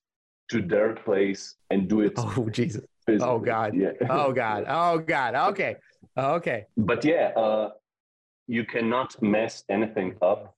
to 0.53 0.61
their 0.61 0.95
place 0.95 1.57
and 1.71 1.89
do 1.89 2.01
it. 2.03 2.13
Oh 2.17 2.49
Jesus! 2.51 2.85
Physically. 3.07 3.29
Oh 3.29 3.39
God! 3.39 3.75
Yeah. 3.75 3.93
oh 4.11 4.33
God! 4.33 4.65
Oh 4.69 4.99
God! 4.99 5.35
Okay. 5.51 5.77
Okay. 6.17 6.67
But 6.77 7.05
yeah, 7.05 7.33
uh, 7.37 7.71
you 8.47 8.65
cannot 8.65 9.21
mess 9.23 9.65
anything 9.69 10.15
up 10.21 10.55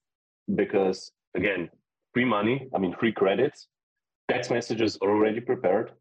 because 0.53 1.11
again, 1.35 1.69
free 2.13 2.25
money. 2.25 2.67
I 2.75 2.77
mean, 2.77 2.93
free 2.99 3.13
credits. 3.13 3.67
Text 4.29 4.51
messages 4.51 4.97
are 5.01 5.09
already 5.09 5.39
prepared. 5.39 5.91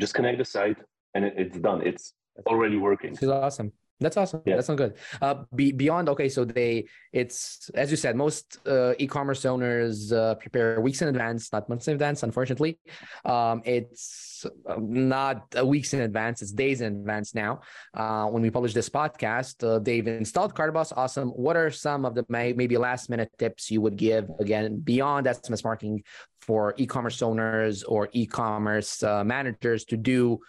Just 0.00 0.14
connect 0.14 0.38
the 0.38 0.44
site 0.44 0.78
and 1.14 1.24
it, 1.24 1.34
it's 1.36 1.58
done. 1.58 1.86
It's 1.86 2.14
already 2.46 2.76
working. 2.76 3.10
This 3.12 3.22
is 3.22 3.28
awesome. 3.28 3.72
That's 4.00 4.16
awesome. 4.16 4.42
Yeah. 4.44 4.56
That's 4.56 4.68
not 4.68 4.76
good. 4.76 4.94
Uh, 5.22 5.44
be, 5.54 5.70
beyond 5.70 6.08
okay, 6.08 6.28
so 6.28 6.44
they 6.44 6.88
it's 7.12 7.70
as 7.74 7.90
you 7.90 7.96
said, 7.96 8.16
most 8.16 8.58
uh, 8.66 8.94
e-commerce 8.98 9.44
owners 9.44 10.12
uh, 10.12 10.34
prepare 10.34 10.80
weeks 10.80 11.00
in 11.00 11.08
advance, 11.08 11.52
not 11.52 11.68
months 11.68 11.86
in 11.86 11.94
advance. 11.94 12.24
Unfortunately, 12.24 12.78
um, 13.24 13.62
it's 13.64 14.46
um, 14.68 15.08
not 15.08 15.46
weeks 15.64 15.94
in 15.94 16.00
advance; 16.00 16.42
it's 16.42 16.50
days 16.50 16.80
in 16.80 16.92
advance 16.92 17.34
now. 17.36 17.60
Uh, 17.94 18.26
when 18.26 18.42
we 18.42 18.50
publish 18.50 18.74
this 18.74 18.88
podcast, 18.88 19.62
uh, 19.62 19.78
they've 19.78 20.06
installed 20.08 20.54
CartBoss. 20.54 20.92
Awesome. 20.96 21.28
What 21.28 21.56
are 21.56 21.70
some 21.70 22.04
of 22.04 22.16
the 22.16 22.24
maybe 22.28 22.76
last 22.76 23.08
minute 23.08 23.30
tips 23.38 23.70
you 23.70 23.80
would 23.80 23.96
give 23.96 24.28
again 24.40 24.80
beyond 24.80 25.26
SMS 25.26 25.62
marketing 25.62 26.02
for 26.40 26.74
e-commerce 26.76 27.22
owners 27.22 27.84
or 27.84 28.08
e-commerce 28.12 29.02
uh, 29.02 29.22
managers 29.24 29.84
to 29.86 29.96
do 29.96 30.40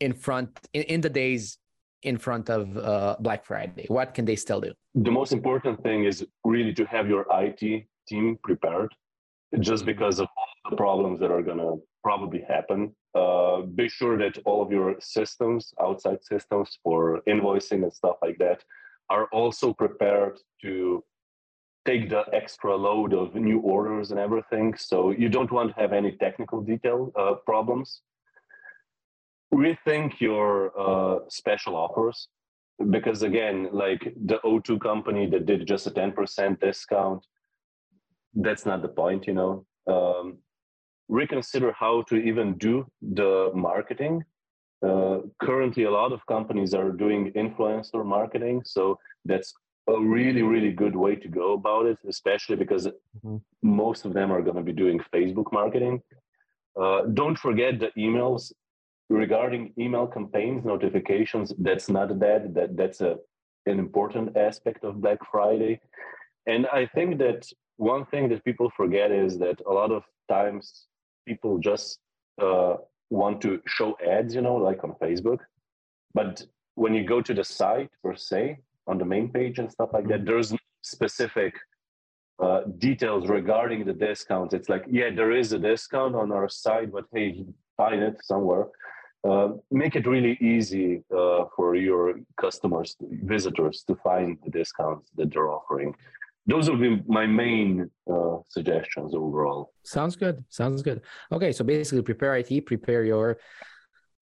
in 0.00 0.12
front 0.12 0.50
in, 0.74 0.82
in 0.82 1.00
the 1.00 1.08
days 1.10 1.58
in 2.04 2.18
front 2.18 2.50
of 2.50 2.76
uh, 2.76 3.16
Black 3.20 3.44
Friday? 3.44 3.86
What 3.88 4.14
can 4.14 4.24
they 4.24 4.36
still 4.36 4.60
do? 4.60 4.72
The 4.94 5.10
most 5.10 5.32
important 5.32 5.82
thing 5.82 6.04
is 6.04 6.24
really 6.44 6.72
to 6.74 6.84
have 6.84 7.08
your 7.08 7.26
IT 7.30 7.86
team 8.06 8.38
prepared, 8.42 8.94
just 9.60 9.82
mm-hmm. 9.82 9.92
because 9.92 10.20
of 10.20 10.28
all 10.36 10.70
the 10.70 10.76
problems 10.76 11.18
that 11.20 11.30
are 11.30 11.42
going 11.42 11.58
to 11.58 11.82
probably 12.02 12.42
happen. 12.46 12.94
Uh, 13.14 13.62
be 13.62 13.88
sure 13.88 14.18
that 14.18 14.38
all 14.44 14.60
of 14.62 14.70
your 14.70 14.96
systems, 15.00 15.72
outside 15.80 16.22
systems 16.22 16.78
for 16.82 17.22
invoicing 17.28 17.82
and 17.82 17.92
stuff 17.92 18.16
like 18.22 18.38
that, 18.38 18.62
are 19.08 19.26
also 19.26 19.72
prepared 19.72 20.38
to 20.62 21.02
take 21.86 22.08
the 22.08 22.24
extra 22.32 22.74
load 22.74 23.12
of 23.12 23.34
new 23.34 23.60
orders 23.60 24.10
and 24.10 24.18
everything. 24.18 24.74
So 24.76 25.10
you 25.10 25.28
don't 25.28 25.52
want 25.52 25.74
to 25.74 25.80
have 25.80 25.92
any 25.92 26.12
technical 26.12 26.60
detail 26.60 27.12
uh, 27.16 27.34
problems 27.46 28.00
rethink 29.54 30.20
your 30.20 30.72
uh, 30.78 31.20
special 31.28 31.76
offers. 31.76 32.28
Because 32.90 33.22
again 33.22 33.68
like 33.72 34.02
the 34.26 34.38
o2 34.44 34.80
company 34.80 35.30
that 35.30 35.46
did 35.46 35.66
just 35.66 35.86
a 35.86 35.92
10% 35.92 36.60
discount 36.60 37.24
that's 38.34 38.66
not 38.66 38.82
the 38.82 38.88
point 38.88 39.26
you 39.28 39.34
know? 39.34 39.64
Um, 39.86 40.38
reconsider 41.08 41.72
how 41.72 42.02
to 42.08 42.16
even 42.16 42.58
do 42.58 42.86
the 43.00 43.52
marketing. 43.54 44.24
Uh, 44.84 45.18
currently 45.40 45.84
a 45.84 45.90
lot 45.90 46.12
of 46.12 46.26
companies 46.26 46.74
are 46.74 46.90
doing 46.90 47.32
influencer 47.32 48.04
marketing 48.04 48.60
so 48.64 48.98
that's 49.24 49.54
a 49.88 49.98
really 49.98 50.42
really 50.42 50.72
good 50.72 50.96
way 50.96 51.14
to 51.14 51.28
go 51.28 51.52
about 51.54 51.86
it 51.86 51.98
especially 52.08 52.56
because 52.56 52.86
mm-hmm. 52.86 53.36
most 53.62 54.04
of 54.04 54.12
them 54.12 54.32
are 54.32 54.42
going 54.42 54.56
to 54.56 54.62
be 54.62 54.72
doing 54.72 54.98
facebook 55.14 55.52
marketing. 55.52 56.02
Uh, 56.80 57.02
don't 57.20 57.38
forget 57.38 57.78
the 57.78 57.90
emails 57.96 58.52
regarding 59.10 59.72
email 59.78 60.06
campaigns 60.06 60.64
notifications 60.64 61.52
that's 61.58 61.88
not 61.88 62.18
bad. 62.18 62.54
That 62.54 62.76
that's 62.76 63.00
a 63.00 63.16
an 63.66 63.78
important 63.78 64.36
aspect 64.36 64.84
of 64.84 65.00
black 65.00 65.18
friday. 65.30 65.80
And 66.46 66.66
i 66.66 66.86
think 66.94 67.18
that 67.18 67.50
one 67.76 68.04
thing 68.06 68.28
that 68.28 68.44
people 68.44 68.70
forget 68.76 69.10
is 69.10 69.38
that 69.38 69.60
a 69.66 69.72
lot 69.72 69.90
of 69.90 70.02
times 70.28 70.86
people 71.26 71.58
just 71.58 71.98
uh, 72.40 72.74
want 73.10 73.40
to 73.42 73.60
show 73.66 73.96
ads 74.06 74.34
you 74.34 74.42
know 74.42 74.56
like 74.56 74.84
on 74.84 74.92
facebook. 75.02 75.40
But 76.14 76.44
when 76.74 76.94
you 76.94 77.04
go 77.04 77.20
to 77.20 77.34
the 77.34 77.44
site 77.44 77.90
per 78.02 78.14
se 78.14 78.58
on 78.86 78.98
the 78.98 79.04
main 79.04 79.28
page 79.30 79.58
and 79.58 79.70
stuff 79.70 79.90
like 79.92 80.08
that 80.08 80.20
mm-hmm. 80.20 80.26
there's 80.26 80.52
specific 80.82 81.54
uh, 82.42 82.60
details 82.78 83.28
regarding 83.28 83.84
the 83.84 83.92
discounts. 83.92 84.54
It's 84.54 84.68
like 84.68 84.84
yeah 84.90 85.10
there 85.14 85.32
is 85.32 85.52
a 85.52 85.58
discount 85.58 86.14
on 86.14 86.32
our 86.32 86.48
site 86.48 86.92
but 86.92 87.04
hey 87.14 87.46
find 87.76 88.02
it 88.02 88.16
somewhere 88.24 88.66
uh, 89.24 89.48
make 89.70 89.96
it 89.96 90.06
really 90.06 90.36
easy 90.40 91.02
uh, 91.16 91.44
for 91.56 91.74
your 91.76 92.14
customers, 92.38 92.94
visitors, 93.00 93.82
to 93.86 93.94
find 93.96 94.36
the 94.44 94.50
discounts 94.50 95.10
that 95.16 95.32
they're 95.32 95.50
offering. 95.50 95.94
Those 96.46 96.68
will 96.68 96.76
be 96.76 97.02
my 97.06 97.26
main 97.26 97.90
uh, 98.10 98.36
suggestions 98.48 99.14
overall. 99.14 99.72
Sounds 99.82 100.14
good. 100.14 100.44
Sounds 100.50 100.82
good. 100.82 101.00
Okay, 101.32 101.52
so 101.52 101.64
basically, 101.64 102.02
prepare 102.02 102.36
IT, 102.36 102.66
prepare 102.66 103.04
your 103.04 103.38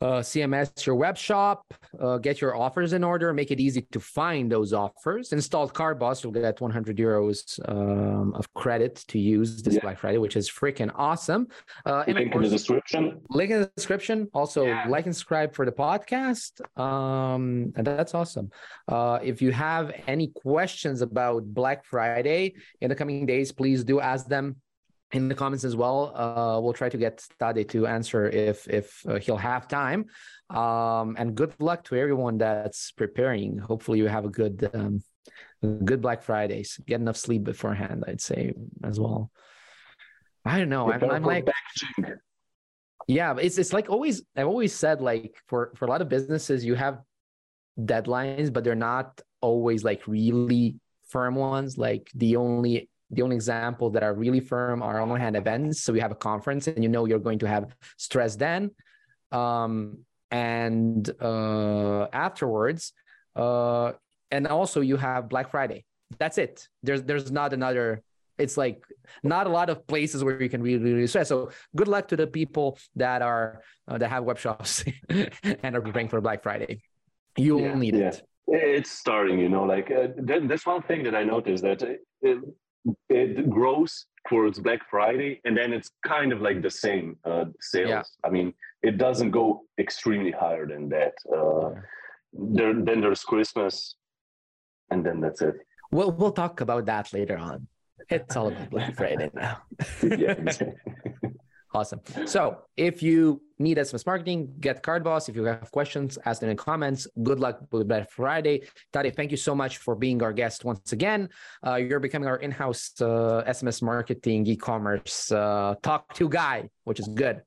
uh, 0.02 0.20
CMS 0.20 0.84
your 0.84 0.96
web 0.96 1.16
shop, 1.16 1.72
uh, 2.00 2.18
get 2.18 2.40
your 2.40 2.56
offers 2.56 2.92
in 2.92 3.04
order, 3.04 3.32
make 3.32 3.50
it 3.52 3.60
easy 3.60 3.82
to 3.92 4.00
find 4.00 4.50
those 4.50 4.72
offers. 4.72 5.32
Install 5.32 5.68
CartBoss, 5.70 6.24
you'll 6.24 6.32
get 6.32 6.60
100 6.60 6.96
euros 6.96 7.60
um, 7.68 8.34
of 8.34 8.52
credit 8.54 8.96
to 9.08 9.18
use 9.18 9.62
this 9.62 9.74
yeah. 9.74 9.80
Black 9.80 9.98
Friday, 9.98 10.18
which 10.18 10.36
is 10.36 10.50
freaking 10.50 10.90
awesome. 10.96 11.46
Uh, 11.86 12.02
and 12.06 12.16
link 12.16 12.32
course, 12.32 12.46
in 12.46 12.50
the 12.50 12.56
description. 12.56 13.20
Link 13.30 13.50
in 13.52 13.60
the 13.60 13.70
description. 13.76 14.28
Also, 14.34 14.64
yeah. 14.64 14.86
like 14.88 15.06
and 15.06 15.14
subscribe 15.14 15.54
for 15.54 15.64
the 15.64 15.72
podcast. 15.72 16.60
Um, 16.78 17.72
and 17.76 17.86
that's 17.86 18.14
awesome. 18.14 18.50
Uh, 18.88 19.20
if 19.22 19.40
you 19.40 19.52
have 19.52 19.92
any 20.08 20.28
questions 20.28 21.00
about 21.00 21.44
Black 21.44 21.84
Friday 21.84 22.54
in 22.80 22.88
the 22.88 22.96
coming 22.96 23.24
days, 23.24 23.52
please 23.52 23.84
do 23.84 24.00
ask 24.00 24.26
them 24.26 24.56
in 25.12 25.28
the 25.28 25.34
comments 25.34 25.64
as 25.64 25.76
well. 25.76 26.12
Uh, 26.16 26.60
we'll 26.60 26.72
try 26.72 26.88
to 26.88 26.96
get 26.96 27.20
Stade 27.20 27.68
to 27.70 27.86
answer 27.86 28.28
if 28.28 28.68
if 28.68 29.04
uh, 29.06 29.18
he'll 29.18 29.36
have 29.36 29.68
time. 29.68 30.06
Um, 30.50 31.16
and 31.18 31.34
good 31.34 31.54
luck 31.60 31.84
to 31.84 31.96
everyone 31.96 32.38
that's 32.38 32.92
preparing. 32.92 33.58
Hopefully, 33.58 33.98
you 33.98 34.08
have 34.08 34.24
a 34.24 34.30
good 34.30 34.70
um, 34.74 35.02
good 35.62 36.00
Black 36.00 36.22
Fridays. 36.22 36.80
Get 36.86 37.00
enough 37.00 37.16
sleep 37.16 37.44
beforehand. 37.44 38.04
I'd 38.06 38.20
say 38.20 38.54
as 38.82 38.98
well. 38.98 39.30
I 40.44 40.58
don't 40.58 40.70
know. 40.70 40.90
I'm, 40.90 41.04
I'm 41.04 41.22
like, 41.22 41.46
packaging. 41.46 42.18
yeah, 43.06 43.36
it's 43.38 43.58
it's 43.58 43.72
like 43.72 43.90
always. 43.90 44.22
I've 44.36 44.48
always 44.48 44.74
said 44.74 45.00
like 45.00 45.36
for 45.46 45.72
for 45.76 45.84
a 45.84 45.88
lot 45.88 46.02
of 46.02 46.08
businesses, 46.08 46.64
you 46.64 46.74
have 46.74 47.00
deadlines, 47.78 48.52
but 48.52 48.64
they're 48.64 48.74
not 48.74 49.20
always 49.40 49.84
like 49.84 50.06
really 50.06 50.76
firm 51.08 51.34
ones. 51.34 51.78
Like 51.78 52.10
the 52.14 52.36
only 52.36 52.88
the 53.12 53.22
only 53.22 53.36
example 53.36 53.90
that 53.90 54.02
are 54.02 54.14
really 54.14 54.40
firm 54.40 54.82
are 54.82 55.00
on 55.00 55.10
one 55.10 55.20
hand 55.20 55.36
events. 55.36 55.82
So 55.82 55.92
you 55.92 56.00
have 56.00 56.12
a 56.12 56.16
conference 56.16 56.66
and 56.66 56.82
you 56.82 56.88
know 56.88 57.04
you're 57.04 57.18
going 57.18 57.38
to 57.40 57.48
have 57.48 57.76
stress 57.98 58.36
then. 58.36 58.70
Um, 59.30 59.98
and 60.30 61.08
uh, 61.20 62.08
afterwards, 62.12 62.94
uh, 63.36 63.92
and 64.30 64.46
also 64.46 64.80
you 64.80 64.96
have 64.96 65.28
Black 65.28 65.50
Friday. 65.50 65.84
That's 66.18 66.38
it. 66.38 66.66
There's 66.82 67.02
there's 67.02 67.30
not 67.30 67.52
another. 67.52 68.02
It's 68.38 68.56
like 68.56 68.82
not 69.22 69.46
a 69.46 69.50
lot 69.50 69.68
of 69.68 69.86
places 69.86 70.24
where 70.24 70.42
you 70.42 70.48
can 70.48 70.62
really 70.62 70.82
really 70.82 71.06
stress. 71.06 71.28
So 71.28 71.50
good 71.76 71.88
luck 71.88 72.08
to 72.08 72.16
the 72.16 72.26
people 72.26 72.78
that 72.96 73.20
are 73.20 73.62
uh, 73.86 73.98
that 73.98 74.08
have 74.08 74.24
web 74.24 74.38
shops 74.38 74.84
and 75.08 75.76
are 75.76 75.82
preparing 75.82 76.08
for 76.08 76.20
Black 76.22 76.42
Friday. 76.42 76.82
You'll 77.36 77.60
yeah, 77.60 77.74
need 77.74 77.94
yeah. 77.94 78.08
it. 78.08 78.26
It's 78.48 78.90
starting, 78.90 79.38
you 79.38 79.50
know. 79.50 79.64
Like 79.64 79.90
uh, 79.90 80.08
that's 80.16 80.66
one 80.66 80.82
thing 80.82 81.04
that 81.04 81.14
I 81.14 81.24
noticed 81.24 81.62
that 81.62 81.82
uh, 81.82 82.34
it 83.08 83.48
grows 83.50 84.06
towards 84.28 84.58
Black 84.60 84.80
Friday, 84.90 85.40
and 85.44 85.56
then 85.56 85.72
it's 85.72 85.90
kind 86.06 86.32
of 86.32 86.40
like 86.40 86.62
the 86.62 86.70
same 86.70 87.16
uh, 87.24 87.46
sales. 87.60 87.90
Yeah. 87.90 88.02
I 88.24 88.30
mean, 88.30 88.54
it 88.82 88.98
doesn't 88.98 89.30
go 89.30 89.62
extremely 89.78 90.30
higher 90.30 90.66
than 90.66 90.88
that. 90.90 91.14
Uh, 91.32 91.70
yeah. 91.70 91.80
there, 92.32 92.74
then 92.74 93.00
there's 93.00 93.24
Christmas, 93.24 93.96
and 94.90 95.04
then 95.04 95.20
that's 95.20 95.42
it. 95.42 95.56
We'll 95.90 96.12
we'll 96.12 96.32
talk 96.32 96.60
about 96.60 96.86
that 96.86 97.12
later 97.12 97.36
on. 97.36 97.66
It's 98.08 98.36
all 98.36 98.48
about 98.48 98.70
Black 98.70 98.96
Friday 98.96 99.30
now. 99.34 99.62
yeah. 100.02 100.34
Awesome. 101.74 102.00
So 102.26 102.58
if 102.76 103.02
you 103.02 103.40
need 103.58 103.78
SMS 103.78 104.04
marketing, 104.06 104.52
get 104.60 104.82
CartBoss. 104.82 105.28
If 105.28 105.36
you 105.36 105.44
have 105.44 105.70
questions, 105.70 106.18
ask 106.26 106.40
them 106.40 106.50
in 106.50 106.56
the 106.56 106.62
comments. 106.62 107.06
Good 107.22 107.40
luck 107.40 107.60
with 107.70 107.88
Black 107.88 108.10
Friday. 108.10 108.62
Tade, 108.92 109.14
thank 109.16 109.30
you 109.30 109.38
so 109.38 109.54
much 109.54 109.78
for 109.78 109.94
being 109.94 110.22
our 110.22 110.32
guest 110.32 110.64
once 110.64 110.92
again. 110.92 111.30
Uh, 111.66 111.76
you're 111.76 112.00
becoming 112.00 112.28
our 112.28 112.36
in-house 112.36 112.92
uh, 113.00 113.42
SMS 113.48 113.80
marketing 113.82 114.46
e-commerce 114.46 115.32
uh, 115.32 115.74
talk 115.82 116.12
to 116.14 116.28
guy, 116.28 116.68
which 116.84 117.00
is 117.00 117.08
good. 117.08 117.40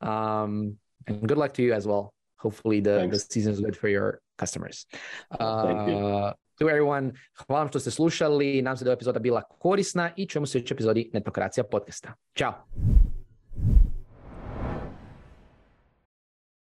Um, 0.00 0.76
and 1.06 1.28
good 1.28 1.38
luck 1.38 1.52
to 1.54 1.62
you 1.62 1.74
as 1.74 1.86
well. 1.86 2.14
Hopefully 2.38 2.80
the, 2.80 3.08
the 3.10 3.18
season 3.18 3.52
is 3.52 3.60
good 3.60 3.76
for 3.76 3.88
your 3.88 4.20
customers. 4.38 4.86
Thank 5.38 5.88
you. 5.88 5.96
Uh, 5.96 6.32
to 6.58 6.68
everyone, 6.68 7.12
hvala 7.46 7.68
što 7.68 7.80
ste 7.80 7.90
slušali. 7.90 8.62
Nam 8.62 8.76
se 8.76 8.84
da 8.84 8.92
epizod 8.92 9.16
epizoda 9.16 9.18
bila 9.18 9.42
korisna 9.42 10.10
i 10.16 10.26
čujemo 10.26 10.46
se 10.46 10.58
u 10.58 10.62
epizodi 10.70 11.10
Netokracija 11.12 11.64
podcasta. 11.64 12.14
Ćao! 12.38 13.07